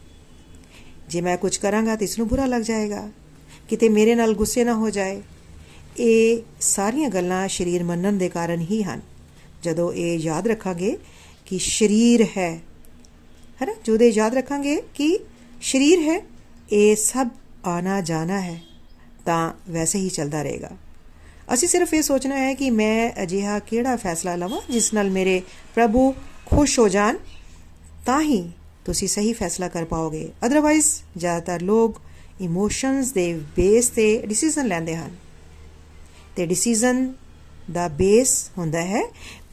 ਜੇ 1.09 1.21
ਮੈਂ 1.21 1.37
ਕੁਝ 1.37 1.57
ਕਰਾਂਗਾ 1.57 1.95
ਤਾਂ 1.95 2.03
ਇਸ 2.03 2.17
ਨੂੰ 2.17 2.27
ਬੁਰਾ 2.27 2.45
ਲੱਗ 2.45 2.61
ਜਾਏਗਾ। 2.61 3.09
ਕਿਤੇ 3.69 3.89
ਮੇਰੇ 3.89 4.15
ਨਾਲ 4.15 4.33
ਗੁੱਸੇ 4.33 4.63
ਨਾ 4.63 4.73
ਹੋ 4.73 4.89
ਜਾਏ। 4.89 5.21
ਇਹ 5.97 6.41
ਸਾਰੀਆਂ 6.61 7.09
ਗੱਲਾਂ 7.09 7.47
ਸਰੀਰ 7.47 7.83
ਮੰਨਣ 7.83 8.13
ਦੇ 8.13 8.29
ਕਾਰਨ 8.29 8.59
ਹੀ 8.61 8.83
ਹਨ। 8.83 9.01
ਜਦੋਂ 9.63 9.93
ਇਹ 9.93 10.17
ਯਾਦ 10.19 10.47
ਰੱਖਾਂਗੇ 10.47 10.97
ਕਿ 11.45 11.59
ਸਰੀਰ 11.59 12.27
ਹੈ 12.37 12.61
ਹੈ 13.61 13.65
ਨਾ 13.65 13.73
ਜਦੋਂ 13.85 13.99
ਇਹ 13.99 14.11
ਯਾਦ 14.11 14.35
ਰੱਖਾਂਗੇ 14.35 14.81
ਕਿ 14.93 15.19
ਸਰੀਰ 15.61 15.99
ਹੈ, 15.99 16.21
ਇਹ 16.71 16.95
ਸਭ 16.95 17.27
ਆਣਾ 17.65 18.01
ਜਾਣਾ 18.01 18.41
ਹੈ। 18.41 18.68
ਤਾਂ 19.29 19.53
ਵੈਸੇ 19.69 19.99
ਹੀ 19.99 20.09
ਚੱਲਦਾ 20.09 20.41
ਰਹੇਗਾ। 20.41 20.69
ਅਸੀਂ 21.53 21.67
ਸਿਰਫ 21.67 21.93
ਇਹ 21.93 22.01
ਸੋਚਣਾ 22.01 22.37
ਹੈ 22.37 22.53
ਕਿ 22.53 22.69
ਮੈਂ 22.69 23.11
ਅਜਿਹਾ 23.23 23.59
ਕਿਹੜਾ 23.59 23.95
ਫੈਸਲਾ 23.95 24.35
ਲਵਾਂ 24.35 24.61
ਜਿਸ 24.69 24.93
ਨਾਲ 24.93 25.09
ਮੇਰੇ 25.09 25.41
ਪ੍ਰਭੂ 25.75 26.15
ਖੁਸ਼ 26.45 26.79
ਹੋ 26.79 26.87
ਜਾਣ, 26.87 27.17
ਤਾਂ 28.05 28.21
ਹੀ 28.21 28.51
ਤੁਸੀਂ 28.85 29.07
ਸਹੀ 29.07 29.33
ਫੈਸਲਾ 29.33 29.67
ਕਰ 29.67 29.85
ਪਾਓਗੇ। 29.85 30.31
ਅਦਰਵਾਈਜ਼ 30.45 30.85
ਜ਼ਿਆਦਾਤਰ 31.17 31.61
ਲੋਕ 31.61 32.01
ਇਮੋਸ਼ਨਸ 32.41 33.11
ਦੇ 33.11 33.33
ਬੇਸ 33.33 33.89
ਤੇ 33.89 34.21
ਡਿਸੀਜਨ 34.25 34.67
ਲੈਂਦੇ 34.67 34.95
ਹਨ। 34.95 35.11
ਤੇ 36.35 36.45
ਡਿਸੀਜਨ 36.45 37.13
ਦਾ 37.71 37.87
ਬੇਸ 37.87 38.49
ਹੁੰਦਾ 38.57 38.81
ਹੈ, 38.81 39.03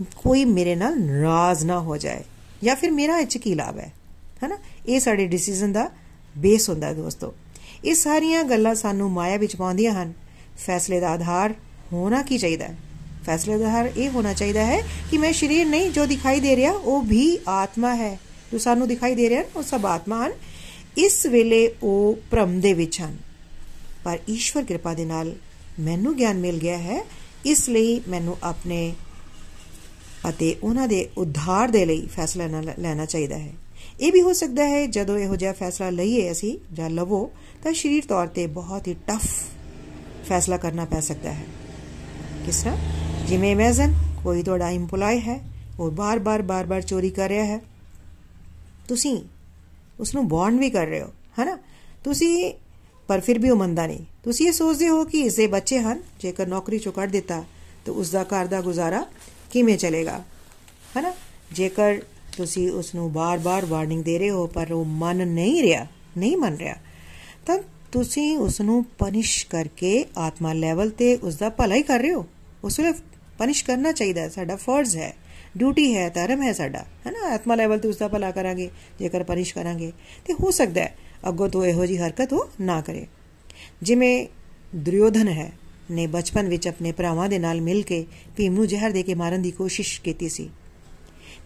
ਕੋਈ 0.03 0.45
ਮੇਰੇ 0.45 0.77
ਨਾਲ 0.77 1.01
ਨਾਰਾਜ਼ 1.01 1.65
ਨਾ 1.65 1.81
ਹੋ 1.81 1.97
ਜਾਏ 1.97 2.25
ਜਾਂ 2.63 2.77
ਫਿਰ 2.77 2.91
ਮੇਰਾ 2.91 3.19
ਇਹ 3.19 3.27
ਕੀ 3.27 3.55
ਲਾਭ 3.55 3.79
ਹੈ? 3.79 3.93
ਹੈਨਾ? 4.43 4.59
ਇਹ 4.87 5.01
ਸਾਡੇ 5.01 5.27
ਡਿਸੀਜਨ 5.27 5.73
ਦਾ 5.73 5.91
ਬੇਸ 6.39 6.71
ਹੁੰਦਾ 6.71 6.87
ਹੈ 6.87 6.95
ਦੋਸਤੋ। 6.95 7.35
ਇਹ 7.85 7.95
ਸਾਰੀਆਂ 7.95 8.45
ਗੱਲਾਂ 8.45 8.75
ਸਾਨੂੰ 8.75 9.11
ਮਾਇਆ 9.11 9.37
ਵਿੱਚ 9.37 9.57
ਪਾਉਂਦੀਆਂ 9.57 10.03
ਹਨ। 10.03 10.13
ਫੈਸਲੇ 10.67 11.01
ਦਾ 11.01 11.11
ਆਧਾਰ 11.11 11.55
ਹੋਣਾ 11.93 12.23
ਕੀ 12.23 12.39
ਚਾਹੀਦਾ 12.39 12.65
ਹੈ? 12.65 12.77
ਫੈਸਲੇ 13.27 13.59
ਦਾ 13.59 13.69
ਆਧਾਰ 13.69 13.93
ਇਹ 13.97 14.11
ਹੋਣਾ 14.11 14.33
ਚਾਹੀਦਾ 14.33 14.67
ਹੈ 14.67 14.81
ਕਿ 15.11 15.19
ਮੈਂ 15.19 15.33
ਸਰੀਰ 15.33 15.67
ਨਹੀਂ 15.67 15.91
ਜੋ 15.91 16.07
ਦਿਖਾਈ 16.07 16.41
ਦੇ 16.41 16.57
ਰਿਹਾ, 16.57 16.73
ਉਹ 16.73 17.03
ਵੀ 17.03 17.39
ਆਤਮਾ 17.49 17.95
ਹੈ। 17.95 18.21
ਜੋ 18.53 18.59
ਸਾਨੂੰ 18.59 18.89
ਦਿਖਾਈ 18.89 19.15
ਦੇ 19.15 19.29
ਰਿਹਾ, 19.29 19.43
ਉਹ 19.57 19.63
ਸਭ 19.63 19.87
ਆਤਮਾ 19.87 20.27
ਹਨ। 20.27 20.33
ਇਸ 20.97 21.27
ਵੇਲੇ 21.27 21.75
ਉਹ 21.83 22.19
ਭ੍ਰਮ 22.31 22.61
ਦੇ 22.61 22.73
ਵਿੱਚ 22.73 23.01
ਹਨ। 23.01 23.17
ਪਰ 24.05 24.19
ਈਸ਼ਵਰ 24.31 24.63
ਕਿਰਪਾ 24.63 24.95
ਦੇ 24.95 25.05
ਨਾਲ 25.05 25.35
ਮੈਨੂੰ 25.81 26.17
ਗਿਆਨ 26.17 26.39
ਮਿਲ 26.39 26.59
ਗਿਆ 26.59 26.79
ਹੈ। 26.79 27.07
ਇਸ 27.47 27.69
ਲਈ 27.69 28.03
ਮੈਨੂੰ 28.09 28.37
ਆਪਣੇ 28.43 28.95
ਅਤੇ 30.29 30.57
ਉਹਨਾਂ 30.63 30.89
ਦੇ 30.89 31.09
ਉଦ୍ਧਾਰ 31.19 31.69
ਦੇ 31.69 31.87
ਲਈ 31.87 32.07
ਫੈਸਲਾ 32.07 32.47
ਲੈਣਾ 32.79 33.05
ਚਾਹੀਦਾ 33.05 33.39
ਹੈ। 33.39 33.53
ਇਹ 34.01 34.13
ਵੀ 34.13 34.21
ਹੋ 34.21 34.33
ਸਕਦਾ 34.33 34.69
ਹੈ, 34.69 34.87
ਜਦੋਂ 34.87 35.19
ਇਹੋ 35.19 35.37
ਜਿਹਾ 35.37 35.53
ਫੈਸਲਾ 35.53 35.91
ਲਈਏ 35.91 36.33
ਅਸੀਂ 36.33 36.59
ਜਾਂ 36.73 36.91
ਲਵੋ, 36.91 37.31
ਤਾਂ 37.65 37.73
ਸਰੀਰ 37.73 38.05
ਤੌਰ 38.09 38.27
ਤੇ 38.27 38.47
ਬਹੁਤ 38.47 38.89
ਹੀ 38.89 38.95
ਟਫ 38.95 39.45
ਫੈਸਲਾ 40.29 40.57
ਕਰਨਾ 40.57 40.85
ਪੈ 40.85 41.01
ਸਕਦਾ 41.01 41.33
ਹੈ। 41.33 41.45
ਕਿਸ 42.47 42.63
ਤਰ੍ਹਾਂ? 42.63 42.77
ਜਿਵੇਂ 43.27 43.53
ਇਮੇਜਨ 43.53 43.95
ਕੋਈ 44.25 44.43
ਤੁਹਾਡਾ 44.43 44.73
EMPLOYE 44.75 45.21
ਹੈ, 45.21 45.41
ਉਹ 45.79 45.91
ਬਾਰ-ਬਾਰ 45.91 46.43
ਬਾਰ-ਬਾਰ 46.43 46.83
ਚੋਰੀ 46.83 47.11
ਕਰ 47.11 47.29
ਰਿਹਾ 47.29 47.45
ਹੈ। 47.45 47.61
ਤੁਸੀਂ 48.89 49.23
ਉਸ 50.01 50.15
ਨੂੰ 50.15 50.29
ਬੌਂਡ 50.29 50.59
ਵੀ 50.59 50.71
ਕਰ 50.71 50.87
ਰਹੇ 50.87 51.03
ਹੋ, 51.03 51.09
ਹੈਨਾ? 51.39 51.59
ਤੁਸੀਂ, 52.05 52.55
ਪਰ 53.09 53.21
ਫਿਰ 53.21 53.39
ਵੀ 53.39 53.51
ਉਹ 53.51 53.57
ਮੰਨਦਾ 53.57 53.87
ਨਹੀਂ। 53.87 54.05
ਤੁਸੀਂ 54.25 54.47
ਇਹ 54.47 54.53
ਸੋਚਦੇ 54.53 54.89
ਹੋ 54.89 55.05
ਕਿ 55.05 55.21
ਇਸੇ 55.21 55.47
ਬੱਚੇ 55.47 55.79
ਹਨ, 55.79 56.03
ਜੇਕਰ 56.21 56.47
ਨੌਕਰੀ 56.47 56.79
ਚੋਂ 56.79 56.93
ਕੱਢ 56.93 57.11
ਦਿੱਤਾ, 57.11 57.45
ਤਾਂ 57.87 57.95
ਉਸ 57.95 58.11
ਦਾ 58.11 58.23
ਘਰ 58.23 58.47
ਦਾ 58.47 58.61
ਗੁਜ਼ਾਰਾ 58.61 59.07
ਕਿਵੇਂ 59.51 59.79
ਚੱਲੇਗਾ? 59.79 60.25
ਹੈਨਾ? 60.97 61.15
ਜੇਕਰ 61.53 61.99
ਤੁਸੀਂ 62.37 62.71
ਉਸ 62.71 62.95
ਨੂੰ 62.95 63.13
ਬਾਰ-ਬਾਰ 63.13 63.65
ਵਾਰਨਿੰਗ 63.65 64.05
ਦੇ 64.05 64.19
ਰਹੇ 64.19 64.31
ਹੋ, 64.31 64.47
ਪਰ 64.47 64.73
ਉਹ 64.73 64.85
ਮੰਨ 64.85 65.29
ਨਹੀਂ 65.29 65.63
ਰਿਹਾ, 65.63 65.87
ਨਹੀਂ 66.17 66.37
ਮੰਨ 66.37 66.57
ਰਿਹਾ। 66.57 66.75
ਤਾਂ 67.47 67.59
ਤੁਸੀਂ 67.93 68.39
ਉਸ 68.39 68.61
ਨੂੰ 68.61 68.85
ਪਨਿਸ਼ 68.85 69.47
ਕਰਕੇ 69.47 70.05
ਆਤਮਾ 70.19 70.53
ਲੈਵਲ 70.53 70.91
ਤੇ 70.91 71.17
ਉਸ 71.17 71.37
ਦਾ 71.37 71.49
ਭਲਾ 71.49 71.75
ਹੀ 71.75 71.83
ਕਰ 71.83 72.01
ਰਹੇ 72.01 72.13
ਹੋ। 72.13 72.27
ਉਸ 72.65 72.81
ਨੂੰ 72.81 72.95
ਪਨਿਸ਼ 73.39 73.65
ਕਰਨਾ 73.65 73.93
ਚਾਹੀਦਾ 73.93 74.29
ਸਾਡਾ 74.29 74.57
ਫਰਜ਼ 74.57 74.97
ਹੈ 74.97 75.15
ਡਿਊਟੀ 75.57 75.95
ਹੈ, 75.97 76.09
ਧਰਮ 76.09 76.43
ਹੈ 76.43 76.53
ਸਾਡਾ 76.53 76.85
ਹੈਨਾ 77.07 77.29
ਆਤਮਾ 77.35 77.55
ਲੈਵਲ 77.55 77.79
ਤੇ 77.79 77.89
ਉਸ 77.89 77.97
ਦਾ 77.97 78.09
ਭਲਾ 78.09 78.31
ਕਰਾਂਗੇ, 78.31 78.71
ਜੇਕਰ 78.99 79.23
ਪਨਿਸ਼ 79.23 79.55
ਕਰਾਂਗੇ, 79.55 79.93
ਤੇ 80.25 80.33
ਹੋ 80.33 80.51
ਸਕਦਾ 80.51 80.81
ਹੈ 80.81 80.97
ਅੱਗੋਂ 81.29 81.49
ਤੋਂ 81.49 81.65
ਇਹੋ 81.65 81.87
ਜੀ 81.87 81.97
ਹਰਕਤ 81.97 82.33
ਉਹ 82.33 82.49
ਨਾ 82.61 82.81
ਕਰੇ। 82.81 83.07
ਜਿਵੇਂ 83.83 84.27
ਦੁਰਯੋਧਨ 84.75 85.29
ਹੈ, 85.29 85.53
ਨੇ 85.91 86.07
ਬਚਪਨ 86.07 86.49
ਵਿੱਚ 86.49 86.69
ਆਪਣੇ 86.69 86.93
ਭਰਾਵਾਂ 86.93 87.29
ਦੇ 87.29 87.39
ਨਾਲ 87.39 87.61
ਮਿਲ 87.61 87.83
ਕੇ 87.83 88.07
ਭੀਮ 88.37 88.55
ਨੂੰ 88.55 88.67
ਜ਼ਹਿਰ 88.67 88.91
ਦੇ 88.91 89.03
ਕੇ 89.03 89.15
ਮਾਰਨ 89.15 89.43
ਦੀ 89.43 89.51
ਕੋਸ਼ਿਸ਼ 89.51 90.01
ਕੀਤੀ 90.01 90.29
ਸੀ। 90.29 90.51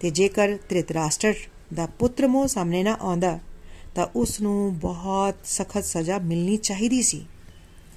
ਤੇ 0.00 0.10
ਜੇਕਰ 0.10 0.56
ਤ੍ਰਿਤਰਾਸ਼ਟਰ 0.68 1.34
ਦਾ 1.74 1.86
ਪੁੱਤਰ 1.86 2.26
ਮੋ 2.26 2.46
ਸਾਹਮਣੇ 2.46 2.82
ਨਾ 2.82 2.96
ਆਉਂਦਾ, 3.00 3.38
ਤਾਂ 3.94 4.06
ਉਸ 4.16 4.40
ਨੂੰ 4.40 4.78
ਬਹੁਤ 4.78 5.34
ਸਖਤ 5.44 5.84
ਸਜ਼ਾ 5.84 6.18
ਮਿਲਣੀ 6.18 6.56
ਚਾਹੀਦੀ 6.56 7.02
ਸੀ। 7.02 7.24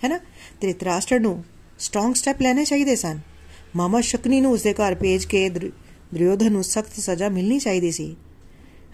ਹੈਨਾ 0.03 0.17
ਤ੍ਰਿਤਰਾਸ਼ਟਰ 0.61 1.19
ਨੂੰ 1.19 1.43
ਸਟਰੋਂਗ 1.79 2.13
ਸਟੈਪ 2.13 2.41
ਲੈਣੇ 2.41 2.65
ਚਾਹੀਦੇ 2.65 2.95
ਸਨ। 2.95 3.19
ਮਾਮਾ 3.75 4.01
ਸ਼ਕਨੀ 4.01 4.41
ਨੂੰ 4.41 4.51
ਉਸਦੇ 4.51 4.73
ਘਰ 4.73 4.95
ਭੇਜ 4.95 5.25
ਕੇ 5.25 5.49
ਦੁਰਯੋਧਨ 5.49 6.51
ਨੂੰ 6.51 6.63
ਸਖਤ 6.63 6.99
ਸਜ਼ਾ 6.99 7.29
ਮਿਲਣੀ 7.29 7.59
ਚਾਹੀਦੀ 7.59 7.91
ਸੀ। 7.91 8.15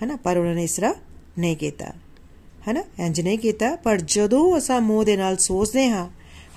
ਹੈਨਾ 0.01 0.15
ਪਰ 0.15 0.37
ਉਹਨਾਂ 0.37 0.55
ਨੇ 0.55 0.63
ਇਸ 0.63 0.75
ਤਰ੍ਹਾਂ 0.75 0.93
ਨਹੀਂ 1.39 1.57
ਕੀਤਾ। 1.57 1.85
ਹੈਨਾ 2.67 2.83
ਇੰਜ 2.99 3.21
ਨਹੀਂ 3.21 3.39
ਕੀਤਾ, 3.39 3.75
ਪਰ 3.75 3.97
ਜਦੋਂ 3.97 4.57
ਅਸਾਂ 4.57 4.81
ਮੋਹ 4.81 5.03
ਦੇ 5.03 5.17
ਨਾਲ 5.17 5.37
ਸੋਚਦੇ 5.37 5.89
ਹਾਂ 5.89 6.07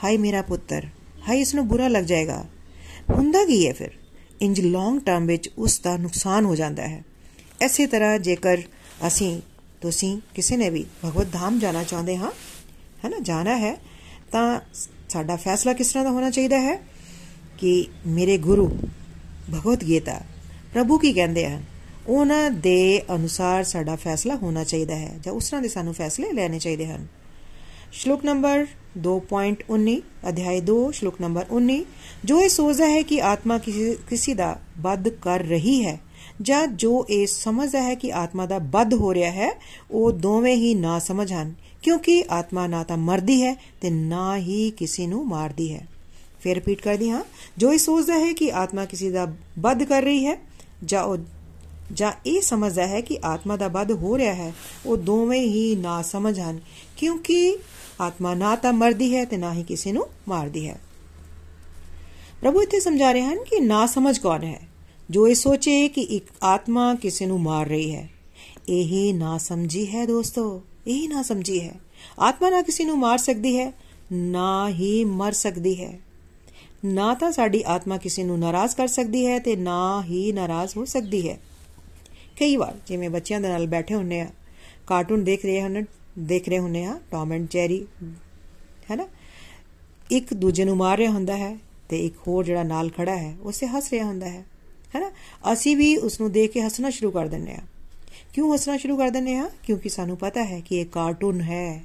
ਹਾਈ 0.05 0.17
ਮੇਰਾ 0.17 0.43
ਪੁੱਤਰ 0.43 0.87
ਹਾਈ 1.29 1.41
ਇਸ 1.41 1.55
ਨੂੰ 1.55 1.67
ਬੁਰਾ 1.69 1.89
ਲੱਗ 1.89 2.05
ਜਾਏਗਾ। 2.05 2.45
ਹੁੰਦਾ 3.11 3.45
ਕੀ 3.45 3.67
ਹੈ 3.69 3.73
ਫਿਰ? 3.73 3.91
ਇੰਜ 4.43 4.61
ਲੌਂਗ 4.61 5.01
ਟਰਮ 5.01 5.27
ਵਿੱਚ 5.27 5.51
ਉਸ 5.59 5.81
ਦਾ 5.81 5.97
ਨੁਕਸਾਨ 5.97 6.45
ਹੋ 6.45 6.55
ਜਾਂਦਾ 6.55 6.89
ਹੈ। 6.89 7.03
ਐਸੀ 7.61 7.87
ਤਰ੍ਹਾਂ 7.87 8.19
ਜੇਕਰ 8.19 8.59
ਅਸੀਂ, 9.07 9.41
ਤੁਸੀਂ 9.81 10.21
ਕਿਸੇ 10.35 10.57
ਨੇ 10.57 10.71
ਵੀ 10.71 10.87
ਭਗਵਤ 11.05 11.33
ਧਾਮ 11.33 11.59
ਜਾਣਾ 11.59 11.85
ਚਾਹੁੰਦੇ 11.85 12.17
ਹਾਂ, 12.17 12.31
ਹੈਨਾ, 13.05 13.19
ਜਾਣਾ 13.19 13.57
ਹੈ, 13.57 13.77
ਤਾਂ 14.33 14.61
ਸਾਡਾ 15.09 15.37
ਫੈਸਲਾ 15.37 15.73
ਕਿਸ 15.73 15.89
ਤਰ੍ਹਾਂ 15.89 16.05
ਦਾ 16.05 16.11
ਹੋਣਾ 16.11 16.31
ਚਾਹੀਦਾ 16.31 16.61
ਹੈ 16.61 16.77
ਕਿ 17.59 17.87
ਮੇਰੇ 18.07 18.39
ਗੁਰੂ 18.39 18.69
ਭਗਵਤ 19.55 19.85
ਗੀਤਾ 19.85 20.21
ਪ੍ਰਭੂ 20.73 20.99
ਕੀ 20.99 21.13
ਕਹਿੰਦੇ 21.13 21.47
ਹਨ? 21.47 21.63
ਉਹਨਾਂ 22.07 22.51
ਦੇ 22.51 23.03
ਅਨੁਸਾਰ 23.15 23.65
ਸਾਡਾ 23.65 23.97
ਫੈਸਲਾ 23.97 24.35
ਹੋਣਾ 24.35 24.65
ਚਾਹੀਦਾ 24.65 24.95
ਹੈ 24.95 25.19
ਜਾਂ 25.23 25.35
ਉਸ 25.35 25.47
ਤਰ੍ਹਾਂ 25.47 25.63
ਦੇ 25.63 25.69
ਸਾਨੂੰ 25.69 25.95
ਫੈਸਲੇ 25.95 26.33
ਲੈਣੇ 26.33 26.59
ਚਾਹੀਦੇ 26.59 26.87
ਹਨ। 26.87 27.07
ਸ਼ਲੋਕ 27.93 28.25
ਨੰਬਰ 28.25 28.67
2.19 28.99 29.95
ਅਧਿਆਇ 30.29 30.61
2 30.61 30.77
ਸ਼ਲੋਕ 30.93 31.21
ਨੰਬਰ 31.21 31.45
19 31.55 31.75
ਜੋ 32.25 32.41
ਇਹ 32.41 32.49
ਸੋਚਦਾ 32.49 32.87
ਹੈ 32.89 33.03
ਕਿ 33.03 33.21
ਆਤਮਾ 33.23 33.59
ਕਿਸੇ 33.59 34.35
ਦਾ 34.35 34.57
ਵੱਧ 34.79 35.09
ਕਰ 35.09 35.41
ਰਹੀ 35.41 35.75
ਹੈ 35.85 35.99
ਜਾਂ 36.43 36.67
ਜੋ 36.67 37.05
ਇਹ 37.11 37.27
ਸਮਝਦਾ 37.27 37.83
ਹੈ 37.83 37.95
ਕਿ 37.95 38.13
ਆਤਮਾ 38.13 38.47
ਦਾ 38.47 38.59
ਵੱਧ 38.73 38.95
ਹੋ 38.95 39.13
ਰਿਹਾ 39.15 39.31
ਹੈ 39.31 39.51
ਉਹ 39.91 40.13
ਦੋਵੇਂ 40.13 40.55
ਹੀ 40.57 40.75
ਨਾ 40.75 40.99
ਸਮਝ 40.99 41.33
ਹਨ 41.33 41.53
ਕਿਉਂਕਿ 41.83 42.23
ਆਤਮਾ 42.31 42.67
ਨਾ 42.67 42.83
ਤਾਂ 42.85 42.97
ਮਰਦੀ 42.97 43.43
ਹੈ 43.43 43.55
ਤੇ 43.81 43.91
ਨਾ 43.91 44.37
ਹੀ 44.37 44.71
ਕਿਸੇ 44.71 45.07
ਨੂੰ 45.07 45.27
ਮਾਰਦੀ 45.27 45.73
ਹੈ 45.75 45.87
ਫਿਰ 46.41 46.55
ਰਿਪੀਟ 46.55 46.83
ਕਰਦੀ 46.83 47.11
ਹਾਂ 47.11 47.23
ਜੋ 47.59 47.73
ਇਹ 47.73 47.79
ਸੋਚਦਾ 47.79 48.19
ਹੈ 48.19 48.33
ਕਿ 48.33 48.53
ਆਤਮਾ 48.53 48.85
ਕਿਸੇ 48.85 49.11
ਦਾ 49.11 49.27
ਵੱਧ 49.59 49.83
ਕਰ 49.83 50.03
ਰਹੀ 50.03 50.27
ਹੈ 50.27 50.37
ਜਾਂ 50.85 51.03
ਉਹ 51.03 51.17
ਜਾਂ 51.93 52.13
ਇਹ 52.27 52.41
ਸਮਝਦਾ 52.41 52.87
ਹੈ 52.87 53.01
ਕਿ 53.01 53.19
ਆਤਮਾ 53.25 53.57
ਦਾ 53.57 53.69
ਵੱਧ 53.69 53.93
ਹੋ 53.93 54.17
ਰਿਹਾ 54.19 54.35
ਹੈ 54.35 54.53
ਉਹ 54.87 54.97
ਦੋਵੇਂ 54.97 55.41
ਹੀ 55.41 55.75
ਨਾ 55.77 56.01
ਸਮਝ 56.03 56.39
ਹਨ 56.41 56.61
ਕਿਉਂਕਿ 56.97 57.57
ਆਤਮਾ 58.03 58.35
ਨਾ 58.35 58.57
ਤਾਂ 58.57 58.73
ਮਰਦੀ 58.73 59.17
ਹੈ 59.17 59.25
ਤੇ 59.25 59.37
ਨਾ 59.37 59.53
ਹੀ 59.55 59.63
ਕਿਸੇ 59.63 59.93
ਨੂੰ 59.93 60.07
ਮਾਰਦੀ 60.29 60.69
ਹੈ। 60.69 60.81
ਪ੍ਰਭੂ 62.41 62.63
ਇੱਥੇ 62.63 62.81
ਸਮਝਾ 62.81 63.13
ਰਹੇ 63.13 63.23
ਹਨ 63.23 63.39
ਕਿ 63.39 63.61
ਨਾ 63.61 63.87
ਸਮਝ 63.87 64.19
ਕੌਣ 64.19 64.45
ਹੈ? 64.45 64.61
ਜੋ 65.11 65.29
ਇਹ 65.29 65.35
ਸੋਚੇ 65.35 65.89
ਕਿ 65.89 66.01
ਇੱਕ 66.01 66.25
ਆਤਮਾ 66.43 66.95
ਕਿਸੇ 66.95 67.27
ਨੂੰ 67.27 67.41
ਮਾਰ 67.41 67.67
ਰਹੀ 67.67 67.95
ਹੈ। 67.95 68.11
ਇਹੀ 68.69 69.13
ਨਾ 69.13 69.39
ਸਮਝੀ 69.39 69.87
ਹੈ 69.95 70.07
ਦੋਸਤੋ, 70.07 70.63
ਇਹੀ 70.87 71.07
ਨਾ 71.09 71.23
ਸਮਝੀ 71.23 71.61
ਹੈ। 71.61 71.75
ਆਤਮਾ 72.19 72.51
ਨਾ 72.51 72.63
ਕਿਸੇ 72.63 72.85
ਨੂੰ 72.85 72.99
ਮਾਰ 72.99 73.19
ਸਕਦੀ 73.19 73.59
ਹੈ, 73.59 73.73
ਨਾ 74.13 74.69
ਹੀ 74.69 75.05
ਮਰ 75.05 75.33
ਸਕਦੀ 75.33 75.85
ਹੈ। 75.85 76.01
ਨਾ 76.85 77.15
ਤਾਂ 77.15 77.33
ਸਾਡੀ 77.33 77.63
ਆਤਮਾ 77.67 77.97
ਕਿਸੇ 77.97 78.25
ਨੂੰ 78.25 78.39
ਨਾਰਾਜ਼ 78.39 78.77
ਕਰ 78.77 78.89
ਸਕਦੀ 78.89 79.27
ਹੈ 79.27 79.39
ਤੇ 79.39 79.57
ਨਾ 79.57 80.03
ਹੀ 80.03 80.33
ਨਾਰਾਜ਼ 80.33 80.77
ਹੋ 80.77 80.85
ਸਕਦੀ 80.85 81.29
ਹੈ। 81.29 81.39
ਕਈ 82.41 82.57
ਵਾਰ 82.57 82.75
ਜਿਵੇਂ 82.87 83.11
ਬੱਚਿਆਂ 83.11 83.41
ਦੇ 83.41 83.49
ਨਾਲ 83.49 83.67
ਬੈਠੇ 83.67 83.95
ਹੁੰਨੇ 83.95 84.21
ਆ, 84.21 84.29
ਕਾਰਟੂਨ 84.87 85.25
ਦੇਖ 85.25 85.45
ਰਹੇ 85.45 85.63
ਹਨ 85.63 85.85
ਦੇਖ 86.19 86.49
ਰਹੇ 86.49 86.59
ਹੁੰਨੇ 86.59 86.85
ਆ 86.85 87.01
ਟੌਮ 87.11 87.33
ਐਂਡ 87.33 87.47
ਜੈਰੀ 87.51 87.87
ਹੈਨਾ? 88.91 89.09
ਇੱਕ 90.11 90.35
ਦੂਜੇ 90.35 90.65
ਨੂੰ 90.65 90.77
ਮਾਰ 90.77 90.99
ਰਿਹਾ 90.99 91.11
ਹੁੰਦਾ 91.11 91.37
ਹੈ 91.37 91.59
ਤੇ 91.89 92.07
ਇੱਕ 92.07 92.15
ਹੋਰ 92.29 92.45
ਜਿਹੜਾ 92.45 92.63
ਨਾਲ 92.63 92.91
ਖੜਾ 92.91 93.17
ਹੈ, 93.17 93.35
ਉਸੇ 93.43 93.67
ਹੱਸ 93.67 93.91
ਰਿਹਾ 93.91 94.05
ਹੁੰਦਾ 94.05 94.29
ਹੈ, 94.29 94.45
ਹੈਨਾ? 94.97 95.11
ਅਸੀਂ 95.53 95.77
ਵੀ 95.77 95.97
ਉਸ 95.97 96.21
ਨੂੰ 96.21 96.33
ਦੇਖ 96.33 96.53
ਕੇ 96.53 96.61
ਹੱਸਣਾ 96.61 96.91
ਸ਼ੁਰੂ 96.91 97.11
ਕਰ 97.11 97.27
ਦਿੰਨੇ 97.27 97.55
ਆ 97.55 97.63
ਕਿਉਂ 98.35 98.55
ਹੱਸਣਾ 98.55 98.77
ਸ਼ੁਰੂ 98.77 98.97
ਕਰ 98.97 99.11
ਦਿੰਦੇ 99.11 99.37
ਹਾਂ? 99.37 99.51
ਕਿਉਂਕਿ 99.63 99.89
ਸਾਨੂੰ 99.89 100.17
ਪਤਾ 100.17 100.45
ਹੈ 100.45 100.61
ਕਿ 100.61 100.77
ਇਹ 100.77 100.87
ਕਾਰਟੂਨ 100.87 101.41
ਹੈ। 101.41 101.85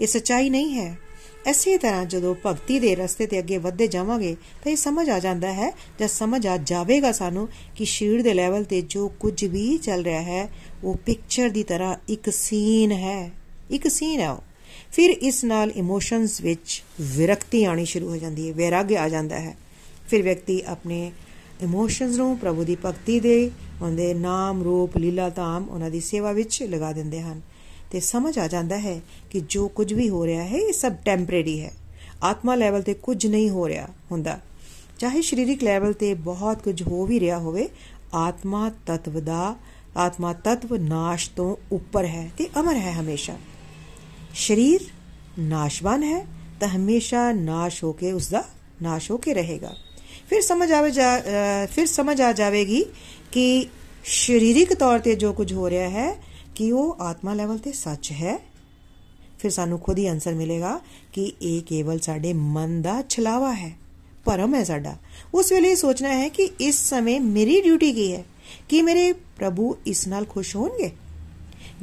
ਇਹ 0.00 0.06
ਸੱਚਾਈ 0.06 0.50
ਨਹੀਂ 0.50 0.78
ਹੈ। 0.78 0.98
ਐਸੀ 1.46 1.76
ਤਰ੍ਹਾਂ 1.76 2.04
ਜਦੋਂ 2.04 2.34
ਭਗਤੀ 2.46 2.80
ਦੇ 2.80 2.94
ਰਸਤੇ 2.96 3.26
ਤੇ 3.26 3.38
ਅੱਗੇ 3.38 3.58
ਵਧਦੇ 3.58 3.86
ਜਾਵਾਂਗੇ, 3.86 4.36
ਤਾਂ 4.64 4.72
ਇਹ 4.72 4.76
ਸਮਝ 4.76 5.10
ਆ 5.10 5.18
ਜਾਂਦਾ 5.18 5.52
ਹੈ 5.52 5.70
ਜਦ 5.70 6.06
ਸਮਝ 6.06 6.46
ਆ 6.46 6.56
ਜਾਵੇਗਾ 6.56 7.12
ਸਾਨੂੰ 7.12 7.48
ਕਿ 7.76 7.84
ਸ਼ੀਰ 7.84 8.22
ਦੇ 8.22 8.34
ਲੈਵਲ 8.34 8.64
ਤੇ 8.64 8.80
ਜੋ 8.80 9.08
ਕੁਝ 9.08 9.44
ਵੀ 9.44 9.78
ਚੱਲ 9.78 10.02
ਰਿਹਾ 10.02 10.22
ਹੈ, 10.22 10.48
ਉਹ 10.84 10.96
ਪਿਕਚਰ 10.96 11.50
ਦੀ 11.50 11.62
ਤਰ੍ਹਾਂ 11.62 11.96
ਇੱਕ 12.08 12.30
ਸੀਨ 12.30 12.92
ਹੈ। 12.92 13.30
ਇੱਕ 13.70 13.88
ਸੀਨ 13.88 14.20
ਹੈ 14.20 14.36
ਫਿਰ 14.92 15.10
ਇਸ 15.10 15.44
ਨਾਲ 15.44 15.70
ਇਮੋਸ਼ਨਸ 15.70 16.40
ਵਿੱਚ 16.40 16.82
ਵਿਰਕਤੀ 17.00 17.64
ਆਣੀ 17.64 17.84
ਸ਼ੁਰੂ 17.84 18.08
ਹੋ 18.08 18.16
ਜਾਂਦੀ 18.16 18.48
ਹੈ, 18.48 18.54
ਵੈਰਾਗ 18.54 18.92
ਆ 18.92 19.08
ਜਾਂਦਾ 19.08 19.40
ਹੈ। 19.40 19.56
ਫਿਰ 20.08 20.22
ਵਿਅਕਤੀ 20.22 20.62
ਆਪਣੇ 20.66 21.12
ਇਮੋਸ਼ਨਸ 21.62 22.16
ਨੂੰ 22.16 22.38
ਪ੍ਰਭੂ 22.38 22.64
ਦੀ 22.64 22.76
ਭਗਤੀ 22.84 23.20
ਦੇ, 23.20 23.50
ਉਹਦੇ 23.82 24.14
ਨਾਮ, 24.14 24.62
ਰੂਪ, 24.62 24.96
ਲੀਲਾ, 24.96 25.28
ਧਾਮ 25.28 25.68
ਉਹਨਾਂ 25.68 25.90
ਦੀ 25.90 26.00
ਸੇਵਾ 26.00 26.32
ਵਿੱਚ 26.32 26.62
ਲਗਾ 26.62 26.92
ਦਿੰਦੇ 26.92 27.20
ਹਨ। 27.20 27.40
ਤੇ 27.90 28.00
ਸਮਝ 28.00 28.38
ਆ 28.38 28.46
ਜਾਂਦਾ 28.46 28.78
ਹੈ 28.78 29.00
ਕਿ 29.30 29.40
ਜੋ 29.40 29.68
ਕੁਝ 29.68 29.92
ਵੀ 29.92 30.08
ਹੋ 30.08 30.26
ਰਿਹਾ 30.26 30.44
ਹੈ, 30.44 30.58
ਇਹ 30.58 30.72
ਸਭ 30.72 30.92
ਟੈਂਪਰੇਰੀ 30.92 31.60
ਹੈ। 31.60 31.72
ਆਤਮਾ 32.22 32.54
ਲੈਵਲ 32.54 32.82
ਤੇ 32.82 32.94
ਕੁਝ 32.94 33.26
ਨਹੀਂ 33.26 33.50
ਹੋ 33.50 33.68
ਰਿਹਾ 33.68 33.88
ਹੁੰਦਾ। 34.10 34.40
ਚਾਹੇ 34.98 35.22
ਸਰੀਰਿਕ 35.22 35.62
ਲੈਵਲ 35.62 35.92
ਤੇ 35.92 36.14
ਬਹੁਤ 36.14 36.62
ਕੁਝ 36.62 36.82
ਹੋ 36.82 37.06
ਵੀ 37.06 37.20
ਰਿਹਾ 37.20 37.38
ਹੋਵੇ, 37.38 37.68
ਆਤਮਾ 38.14 38.70
ਤਤਵ 38.86 39.24
ਦਾ, 39.24 39.56
ਆਤਮਾ 39.96 40.32
ਤਤਵ 40.32 40.76
ਨਾਸ਼ 40.76 41.30
ਤੋਂ 41.36 41.56
ਉੱਪਰ 41.72 42.04
ਹੈ 42.04 42.30
ਤੇ 42.38 42.48
ਅਮਰ 42.60 42.76
ਹੈ 42.76 42.92
ਹਮੇਸ਼ਾ। 43.00 43.36
ਸਰੀਰ 44.36 44.80
ਨਾਸ਼ਵਾਨ 45.38 46.02
ਹੈ 46.02 46.24
ਤਾਂ 46.60 46.68
ਹਮੇਸ਼ਾ 46.68 47.20
ਨਾਸ਼ 47.32 47.82
ਹੋ 47.84 47.92
ਕੇ 47.92 48.10
ਉਸ 48.12 48.28
ਦਾ 48.28 48.42
ਨਾਸ਼ 48.82 49.10
ਹੋ 49.10 49.16
ਕੇ 49.16 49.34
ਰਹੇਗਾ। 49.34 49.72
ਫਿਰ 50.30 50.40
ਸਮਝ 50.42 50.70
ਆਵੇ 50.72 50.90
ਫਿਰ 51.72 51.86
ਸਮਝ 51.86 52.20
ਆ 52.20 52.32
ਜਾਵੇਗੀ 52.32 52.84
ਕਿ 53.32 53.66
ਸਰੀਰਿਕ 54.04 54.74
ਤੌਰ 54.74 54.98
ਤੇ 54.98 55.14
ਜੋ 55.14 55.32
ਕੁਝ 55.32 55.52
ਹੋ 55.52 55.70
ਰਿਹਾ 55.70 55.88
ਹੈ 55.88 56.10
ਕਿ 56.54 56.70
ਉਹ 56.72 56.96
ਆਤਮਾ 57.00 57.34
ਲੈਵਲ 57.34 57.58
ਤੇ 57.58 57.72
ਸੱਚ 57.72 58.10
ਹੈ। 58.12 58.38
ਫਿਰ 59.38 59.50
ਸਾਨੂੰ 59.50 59.78
ਖੁਦ 59.78 59.98
ਹੀ 59.98 60.06
ਆਨਸਰ 60.06 60.34
ਮਿਲੇਗਾ 60.34 60.78
ਕਿ 61.12 61.32
ਇਹ 61.42 61.60
ਕੇਵਲ 61.62 61.98
ਸਾਡੇ 61.98 62.32
ਮਨ 62.32 62.80
ਦਾ 62.82 63.02
ਛਲਾਵਾ 63.08 63.54
ਹੈ, 63.54 63.72
ਭਰਮ 64.24 64.54
ਹੈ 64.54 64.62
ਸਾਡਾ। 64.64 64.96
ਉਸ 65.34 65.52
ਵੇਲੇ 65.52 65.74
ਸੋਚਣਾ 65.74 66.12
ਹੈ 66.14 66.28
ਕਿ 66.28 66.48
ਇਸ 66.60 66.78
ਸਮੇਂ 66.88 67.20
ਮੇਰੀ 67.20 67.60
ਡਿਊਟੀ 67.62 67.92
ਕੀ 67.92 68.12
ਹੈ? 68.12 68.24
ਕਿ 68.68 68.82
ਮੇਰੇ 68.82 69.12
ਪ੍ਰਭੂ 69.12 69.74
ਇਸ 69.86 70.06
ਨਾਲ 70.08 70.24
ਖੁਸ਼ 70.24 70.54
ਹੋਣਗੇ? 70.56 70.90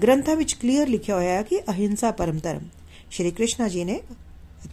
ਗ੍ਰੰਥਾਂ 0.01 0.35
ਵਿੱਚ 0.35 0.53
ਕਲੀਅਰ 0.53 0.87
ਲਿਖਿਆ 0.87 1.15
ਹੋਇਆ 1.15 1.33
ਹੈ 1.33 1.41
ਕਿ 1.41 1.59
ਅਹਿੰਸਾ 1.59 2.11
ਪਰਮ 2.11 2.39
ਧਰਮ। 2.39 2.61
ਸ਼੍ਰੀ 3.11 3.31
ਕ੍ਰਿਸ਼ਨ 3.31 3.67
ਜੀ 3.69 3.83
ਨੇ 3.83 3.99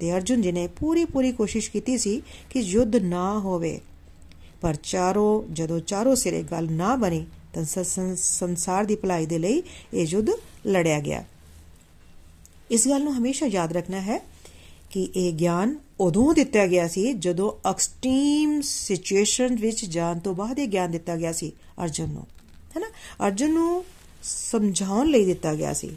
ਤੇ 0.00 0.12
ਅਰਜੁਨ 0.12 0.42
ਜੀ 0.42 0.52
ਨੇ 0.52 0.66
ਪੂਰੀ 0.78 1.04
ਪੂਰੀ 1.04 1.32
ਕੋਸ਼ਿਸ਼ 1.32 1.70
ਕੀਤੀ 1.70 1.96
ਸੀ 1.98 2.22
ਕਿ 2.50 2.60
ਯੁੱਧ 2.60 2.96
ਨਾ 2.96 3.38
ਹੋਵੇ। 3.38 3.80
ਪਰ 4.60 4.74
ਚਾਰੋ, 4.82 5.44
ਜਦੋਂ 5.52 5.80
ਚਾਰੋ 5.80 6.14
ਸਿਰੇ 6.14 6.42
ਗੱਲ 6.42 6.72
ਨਾ 6.72 6.96
ਬਣੀ, 6.96 7.24
ਤਾਂ 7.54 7.64
ਸੰਸਾਰ 8.16 8.84
ਦੀ 8.84 8.96
ਭਲਾਈ 8.96 9.26
ਦੇ 9.26 9.38
ਲਈ 9.38 9.62
ਇਹ 9.94 10.06
ਯੁੱਧ 10.06 10.30
ਲੜਿਆ 10.66 10.98
ਗਿਆ। 11.00 11.24
ਇਸ 12.70 12.88
ਗੱਲ 12.88 13.04
ਨੂੰ 13.04 13.16
ਹਮੇਸ਼ਾ 13.18 13.46
ਯਾਦ 13.46 13.72
ਰੱਖਣਾ 13.72 14.00
ਹੈ 14.00 14.18
ਕਿ 14.90 15.02
ਇਹ 15.16 15.32
ਗਿਆਨ 15.32 15.78
ਉਦੋਂ 16.00 16.34
ਦਿੱਤਾ 16.34 16.66
ਗਿਆ 16.66 16.88
ਸੀ 16.88 17.12
ਜਦੋਂ 17.12 17.68
ਐਕਸਟ੍ਰੀਮ 17.70 18.60
ਸਿਚੁਏਸ਼ਨ 18.60 19.56
ਵਿੱਚ 19.56 19.84
ਜਾਣ 19.84 20.18
ਤੋਂ 20.18 20.34
ਬਾਅਦ 20.34 20.58
ਇਹ 20.58 20.68
ਗਿਆਨ 20.68 20.90
ਦਿੱਤਾ 20.90 21.16
ਗਿਆ 21.16 21.32
ਸੀ 21.32 21.52
ਅਰਜੁਨ 21.84 22.10
ਨੂੰ। 22.10 22.26
ਹੈਨਾ 22.76 22.86
ਅਰਜੁਨ 23.26 23.50
ਨੂੰ 23.50 23.84
ਸਮਝਾਉਣ 24.22 25.06
ਲਈ 25.06 25.24
ਦਿੱਤਾ 25.24 25.54
ਗਿਆ 25.54 25.72
ਸੀ 25.72 25.90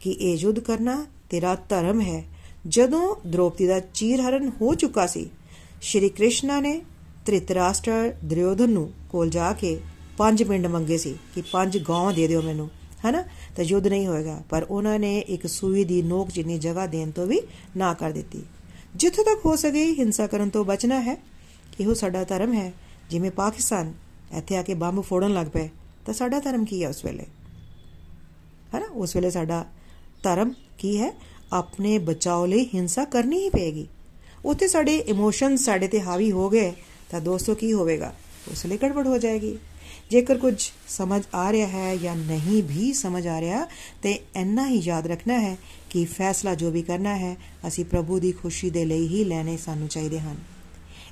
ਕਿ 0.00 0.10
ਇਹ 0.10 0.36
ਯੁੱਧ 0.36 0.58
ਕਰਨਾ 0.58 1.04
ਤੇਰਾ 1.30 1.54
ਧਰਮ 1.68 2.00
ਹੈ। 2.00 2.24
ਜਦੋਂ 2.66 3.14
ਦ੍ਰੋਪਦੀ 3.26 3.66
ਦਾ 3.66 3.80
ਚੀਰਹਰਨ 3.80 4.50
ਹੋ 4.60 4.74
ਚੁੱਕਾ 4.74 5.06
ਸੀ, 5.06 5.28
ਸ਼੍ਰੀ 5.82 6.08
ਕ੍ਰਿਸ਼ਨ 6.08 6.62
ਨੇ 6.62 6.80
ਤ੍ਰਿਤਰਾਸ਼ਟਰ 7.26 8.14
ਦ੍ਰਿਯੋਧਨ 8.24 8.70
ਨੂੰ 8.70 8.90
ਕੋਲ 9.10 9.30
ਜਾ 9.30 9.52
ਕੇ 9.52 9.78
ਪੰਜ 10.18 10.42
ਪਿੰਡ 10.42 10.66
ਮੰਗੇ 10.66 10.98
ਸੀ 10.98 11.14
ਕਿ 11.34 11.42
ਪੰਜ 11.52 11.78
ਗਾਂ 11.78 12.12
ਦੇ 12.12 12.26
ਦਿਓ 12.28 12.42
ਮੈਨੂੰ, 12.42 12.68
ਹੈਨਾ? 13.04 13.24
ਤਾਂ 13.56 13.64
ਯੁੱਧ 13.64 13.86
ਨਹੀਂ 13.86 14.06
ਹੋਏਗਾ, 14.06 14.42
ਪਰ 14.50 14.66
ਉਹਨਾਂ 14.70 14.98
ਨੇ 14.98 15.18
ਇੱਕ 15.18 15.46
ਸੂਈ 15.46 15.84
ਦੀ 15.84 16.02
ਨੋਕ 16.02 16.30
ਜਿੰਨੀ 16.30 16.58
ਜਗ੍ਹਾ 16.58 16.86
ਦੇਣ 16.86 17.10
ਤੋਂ 17.10 17.26
ਵੀ 17.26 17.40
ਨਾ 17.76 17.92
ਕਰ 17.94 18.10
ਦਿੱਤੀ। 18.10 18.42
ਜਿੱਥੋਂ 18.96 19.24
ਤੱਕ 19.24 19.46
ਹੋ 19.46 19.56
ਸਕੇ 19.56 19.84
ਹਿੰਸਾ 19.92 20.26
ਕਰਨ 20.26 20.50
ਤੋਂ 20.50 20.64
ਬਚਣਾ 20.64 21.00
ਹੈ, 21.00 21.16
ਇਹੋ 21.80 21.94
ਸਾਡਾ 21.94 22.24
ਧਰਮ 22.24 22.52
ਹੈ। 22.52 22.72
ਜਿਵੇਂ 23.10 23.30
ਪਾਕਿਸਤਾਨ 23.30 23.92
ਇੱਥੇ 24.38 24.56
ਆ 24.56 24.62
ਕੇ 24.62 24.74
ਬੰਬ 24.74 25.00
ਫੋੜਨ 25.00 25.34
ਲੱਗ 25.34 25.46
ਪਏ, 25.46 25.68
ਤਾਂ 26.06 26.14
ਸਾਡਾ 26.14 26.40
ਧਰਮ 26.40 26.64
ਕੀ 26.64 26.82
ਹੈ 26.82 26.88
ਉਸ 26.88 27.04
ਵੇਲੇ? 27.04 27.26
ਹੈਨਾ 28.74 28.86
ਉਸ 28.94 29.16
ਵੇਲੇ 29.16 29.30
ਸਾਡਾ 29.30 29.64
ਧਰਮ 30.22 30.52
ਕੀ 30.78 31.00
ਹੈ? 31.00 31.12
ਆਪਣੇ 31.52 31.98
ਬਚਾਓ 31.98 32.46
ਲਈ 32.46 32.70
ਹਿੰਸਾ 32.74 33.04
ਕਰਨੀ 33.04 33.38
ਹੀ 33.38 33.48
ਪਏਗੀ। 33.48 33.86
ਉੱਥੇ 34.44 34.68
ਸਾਡੇ 34.68 34.96
ਇਮੋਸ਼ਨ 34.96 35.56
ਸਾਡੇ 35.56 35.88
ਤੇ 35.88 36.00
ਹਾਵੀ 36.00 36.32
ਹੋ 36.32 36.50
ਗਏ, 36.50 36.72
ਤਾਂ 37.10 37.20
ਦੋਸਤੋ 37.20 37.54
ਕੀ 37.54 37.72
ਹੋਵੇਗਾ? 37.72 38.14
ਉਸ 38.50 38.66
ਲਈ 38.66 38.76
ਗੜਬੜ 38.76 39.06
ਹੋ 39.06 39.18
ਜਾਏਗੀ। 39.18 39.58
ਜੇਕਰ 40.10 40.38
ਕੁਝ 40.38 40.70
ਸਮਝ 40.88 41.22
ਆ 41.34 41.52
ਰਿਹਾ 41.52 41.66
ਹੈ 41.68 41.96
ਜਾਂ 41.96 42.16
ਨਹੀਂ 42.16 42.62
ਵੀ 42.62 42.92
ਸਮਝ 42.92 43.26
ਆ 43.26 43.40
ਰਿਹਾ, 43.40 43.66
ਤੇ 44.02 44.18
ਇੰਨਾ 44.36 44.68
ਹੀ 44.68 44.78
ਯਾਦ 44.78 45.06
ਰੱਖਣਾ 45.06 45.40
ਹੈ 45.40 45.56
ਕਿ 45.90 46.04
ਫੈਸਲਾ 46.04 46.54
ਜੋ 46.54 46.70
ਵੀ 46.70 46.82
ਕਰਨਾ 46.82 47.16
ਹੈ, 47.16 47.36
ਅਸੀਂ 47.66 47.84
ਪ੍ਰਭੂ 47.84 48.18
ਦੀ 48.18 48.32
ਖੁਸ਼ੀ 48.32 48.70
ਦੇ 48.70 48.84
ਲਈ 48.84 49.06
ਹੀ 49.08 49.24
ਲੈਣੇ 49.24 49.56
ਸਾਨੂੰ 49.56 49.88
ਚਾਹੀਦੇ 49.88 50.20
ਹਨ। 50.20 50.36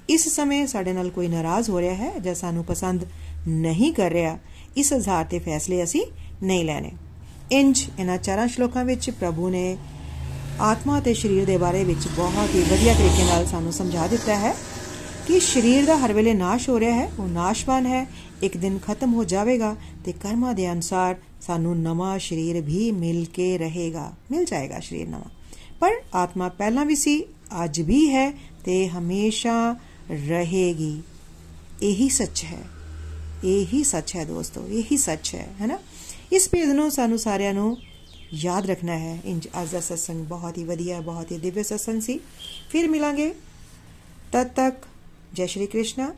ਇਸ 0.09 0.29
ਸਮੇਂ 0.29 0.67
ਸਾਡੇ 0.67 0.93
ਨਾਲ 0.93 1.11
ਕੋਈ 1.11 1.29
ਨਾਰਾਜ਼ 1.29 1.71
ਹੋ 1.71 1.81
ਰਿਹਾ 1.81 1.95
ਹੈ 1.95 2.19
ਜਾਂ 2.19 2.35
ਸਾਨੂੰ 2.35 2.65
ਪਸੰਦ 2.65 3.05
ਨਹੀਂ 3.49 3.93
ਕਰ 3.93 4.11
ਰਿਹਾ, 4.11 4.39
ਇਸ 4.77 4.93
ਆਧਾਰ 4.93 5.25
ਤੇ 5.25 5.39
ਫੈਸਲੇ 5.39 5.83
ਅਸੀਂ 5.85 6.07
ਨਹੀਂ 6.43 6.65
ਲੈਣੇ। 6.65 6.93
ਇੰਜ 7.53 7.81
ਇਹਨਾਂ 7.99 8.17
ਚਾਰਾਂ 8.19 8.47
ਸ਼ਲੋਕਾਂ 8.49 8.85
ਵਿੱਚ 8.85 9.11
ਪ੍ਰਭੂ 9.11 9.49
ਨੇ 9.49 9.77
ਆਤਮਾ 10.61 11.01
ਤੇ 11.01 11.15
ਸਰੀਰ 11.15 11.45
ਦੇ 11.47 11.57
ਬਾਰੇ 11.57 11.83
ਵਿੱਚ 11.85 12.07
ਬਹੁਤ 12.09 12.55
ਹੀ 12.55 12.61
ਵਧੀਆ 12.63 12.95
ਤਰੀਕੇ 12.95 13.25
ਨਾਲ 13.25 13.47
ਸਾਨੂੰ 13.47 13.73
ਸਮਝਾ 13.73 14.07
ਦਿੱਤਾ 14.07 14.37
ਹੈ 14.37 14.55
ਕਿ 15.27 15.41
ਸਰੀਰ 15.41 15.85
ਦਾ 15.87 15.97
ਹਰ 15.97 16.13
ਵੇਲੇ 16.13 16.35
ਨਾਸ਼ 16.35 16.69
ਹੋ 16.69 16.79
ਰਿਹਾ 16.81 16.95
ਹੈ, 16.95 17.11
ਉਹ 17.19 17.29
ਨਾਸ਼ਵਾਨ 17.29 17.87
ਹੈ, 17.87 18.07
ਇੱਕ 18.43 18.57
ਦਿਨ 18.57 18.79
ਖਤਮ 18.79 19.15
ਹੋ 19.15 19.25
ਜਾਵੇਗਾ 19.25 19.75
ਤੇ 20.05 20.13
ਕਰਮਾਂ 20.13 20.55
ਦੇ 20.55 20.71
ਅਨਸਾਰ 20.73 21.17
ਸਾਨੂੰ 21.43 21.77
ਨਵਾਂ 21.79 22.19
ਸਰੀਰ 22.19 22.61
ਵੀ 22.61 22.91
ਮਿਲ 22.93 23.25
ਕੇ 23.35 23.57
ਰਹੇਗਾ, 23.59 24.13
ਮਿਲ 24.31 24.45
ਜਾਏਗਾ 24.45 24.81
ਸਰੀਰ 24.81 25.09
ਨਵਾਂ। 25.09 25.31
ਪਰ 25.81 25.93
ਆਤਮਾ 26.15 26.49
ਪਹਿਲਾਂ 26.49 26.85
ਵੀ 26.87 26.97
ਸੀ, 26.97 27.25
ਅੱਜ 27.65 27.81
ਵੀ 27.81 28.09
ਹੈ 28.11 28.31
ਤੇ 28.65 28.87
ਹਮੇਸ਼ਾ 28.89 29.75
ਰਹੇਗੀ। 30.29 31.01
ਇਹੀ 31.83 32.09
ਸੱਚ 32.09 32.45
ਹੈ, 32.45 32.63
ਇਹੀ 33.45 33.83
ਸੱਚ 33.85 34.15
ਹੈ 34.17 34.25
ਦੋਸਤੋ, 34.25 34.67
ਇਹੀ 34.69 34.97
ਸੱਚ 34.97 35.35
ਹੈ 35.35 35.49
ਹੈਨਾ 35.61 35.79
ਇਸ 36.32 36.50
ਭੇਦ 36.50 36.70
ਨੂੰ 36.76 36.90
ਸਾਨੂੰ 36.92 37.18
ਸਾਰਿਆਂ 37.20 37.54
ਨੂੰ 37.54 37.78
ਯਾਦ 38.34 38.70
ਰੱਖਣਾ 38.70 38.98
ਹੈ 38.98 39.20
ਇੰਜ 39.26 39.48
ਅੱਜ 39.62 39.72
ਦਾ 39.72 39.80
ਸਤਸੰਗ 39.80 40.26
ਬਹੁਤ 40.28 40.58
ਹੀ 40.58 40.64
ਵਧੀਆ 40.64 41.00
ਬਹੁਤ 41.02 41.32
ਹੀ 41.32 41.38
ਦਿਵਯ 41.38 41.64
ਸਤਸੰਗ 41.64 42.02
ਸੀ 42.02 42.20
ਫਿਰ 42.72 42.88
ਮਿਲਾਂਗੇ 42.90 43.34
ਤਦ 44.32 44.48
ਤੱਕ 44.56 44.86
ਜੈ 45.36 45.46
ਸ਼੍ਰੀ 45.46 45.66
ਕ੍ਰਿਸ਼ਨ 45.66 46.12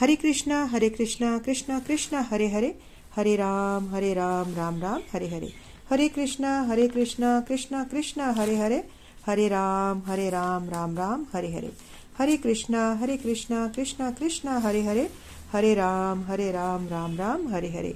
हरे 0.00 0.14
कृष्णा 0.14 0.64
हरे 0.64 0.88
कृष्णा 0.88 1.36
कृष्णा 1.38 1.78
कृष्णा 1.78 2.20
हरे 2.30 2.46
हरे 2.46 2.68
हरे 3.16 3.34
राम 3.36 3.86
हरे 3.94 4.12
राम 4.14 4.54
राम 4.54 4.80
राम 4.80 5.00
हरे 5.14 5.28
हरे 5.28 5.48
हरे 5.90 6.06
कृष्णा 6.08 6.50
हरे 6.62 6.86
कृष्णा 6.88 7.40
कृष्णा 7.40 7.82
कृष्णा 7.84 8.30
हरे 8.30 8.54
हरे 8.56 8.80
हरे 9.26 9.48
राम 9.48 10.02
हरे 10.06 10.28
राम 10.30 10.68
राम 10.68 10.96
राम 10.96 11.24
हरे 11.34 11.48
हरे 11.52 11.70
हरे 12.18 12.36
कृष्णा 12.36 12.84
हरे 13.00 13.16
कृष्णा 13.16 13.66
कृष्णा 13.76 14.10
कृष्णा 14.10 14.58
हरे 14.58 14.82
हरे 14.82 15.08
हरे 15.52 15.74
राम 15.74 16.22
हरे 16.22 16.50
राम 16.52 16.86
राम 16.88 17.16
राम 17.16 17.48
हरे 17.54 17.68
हरे 17.68 17.92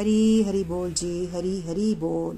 ਹਰੀ 0.00 0.44
ਹਰੀ 0.44 0.64
ਬੋਲ 0.64 0.90
ਜੀ, 0.90 1.26
ਹਰੀ 1.26 1.62
ਹਰੀ 1.62 1.94
ਬੋਲ। 1.94 2.36